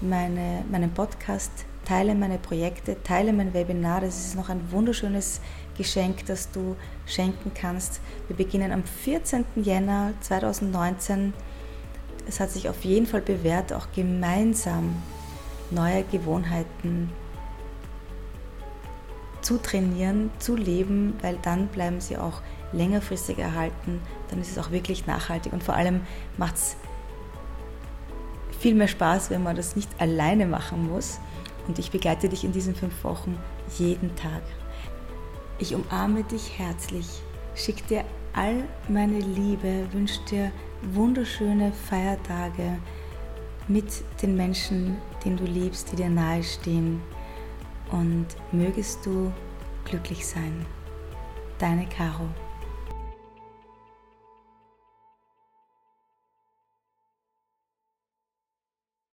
meine, 0.00 0.64
meinen 0.70 0.92
Podcast 0.92 1.66
teile 1.84 2.14
meine 2.14 2.38
Projekte, 2.38 3.02
teile 3.02 3.32
mein 3.32 3.54
Webinar. 3.54 4.00
Das 4.00 4.18
ist 4.18 4.36
noch 4.36 4.48
ein 4.48 4.70
wunderschönes 4.70 5.40
Geschenk, 5.76 6.26
das 6.26 6.50
du 6.50 6.76
schenken 7.06 7.52
kannst. 7.54 8.00
Wir 8.28 8.36
beginnen 8.36 8.72
am 8.72 8.84
14. 8.84 9.44
Jänner 9.56 10.12
2019. 10.20 11.32
Es 12.26 12.40
hat 12.40 12.50
sich 12.50 12.68
auf 12.68 12.84
jeden 12.84 13.06
Fall 13.06 13.20
bewährt, 13.20 13.72
auch 13.72 13.88
gemeinsam 13.94 15.02
neue 15.70 16.04
Gewohnheiten 16.04 17.10
zu 19.40 19.58
trainieren, 19.58 20.30
zu 20.38 20.54
leben, 20.54 21.14
weil 21.20 21.36
dann 21.42 21.66
bleiben 21.66 22.00
sie 22.00 22.16
auch 22.16 22.42
längerfristig 22.72 23.38
erhalten. 23.38 24.00
Dann 24.30 24.40
ist 24.40 24.52
es 24.52 24.58
auch 24.58 24.70
wirklich 24.70 25.06
nachhaltig 25.06 25.52
und 25.52 25.62
vor 25.62 25.74
allem 25.74 26.02
macht 26.36 26.54
es 26.54 26.76
viel 28.60 28.74
mehr 28.74 28.88
Spaß, 28.88 29.30
wenn 29.30 29.42
man 29.42 29.56
das 29.56 29.74
nicht 29.74 29.90
alleine 30.00 30.46
machen 30.46 30.88
muss 30.88 31.18
und 31.66 31.78
ich 31.78 31.90
begleite 31.90 32.28
dich 32.28 32.44
in 32.44 32.52
diesen 32.52 32.74
fünf 32.74 33.04
Wochen 33.04 33.36
jeden 33.78 34.14
Tag. 34.14 34.42
Ich 35.62 35.76
umarme 35.76 36.24
dich 36.24 36.58
herzlich, 36.58 37.06
schicke 37.54 37.84
dir 37.84 38.04
all 38.32 38.64
meine 38.88 39.20
Liebe, 39.20 39.86
wünsche 39.92 40.20
dir 40.28 40.50
wunderschöne 40.92 41.72
Feiertage 41.72 42.80
mit 43.68 44.02
den 44.20 44.36
Menschen, 44.36 44.96
den 45.24 45.36
du 45.36 45.44
liebst, 45.44 45.92
die 45.92 45.96
dir 45.96 46.10
nahestehen 46.10 47.00
und 47.92 48.26
mögest 48.50 49.06
du 49.06 49.32
glücklich 49.84 50.26
sein. 50.26 50.66
Deine 51.60 51.86
Caro. 51.86 52.26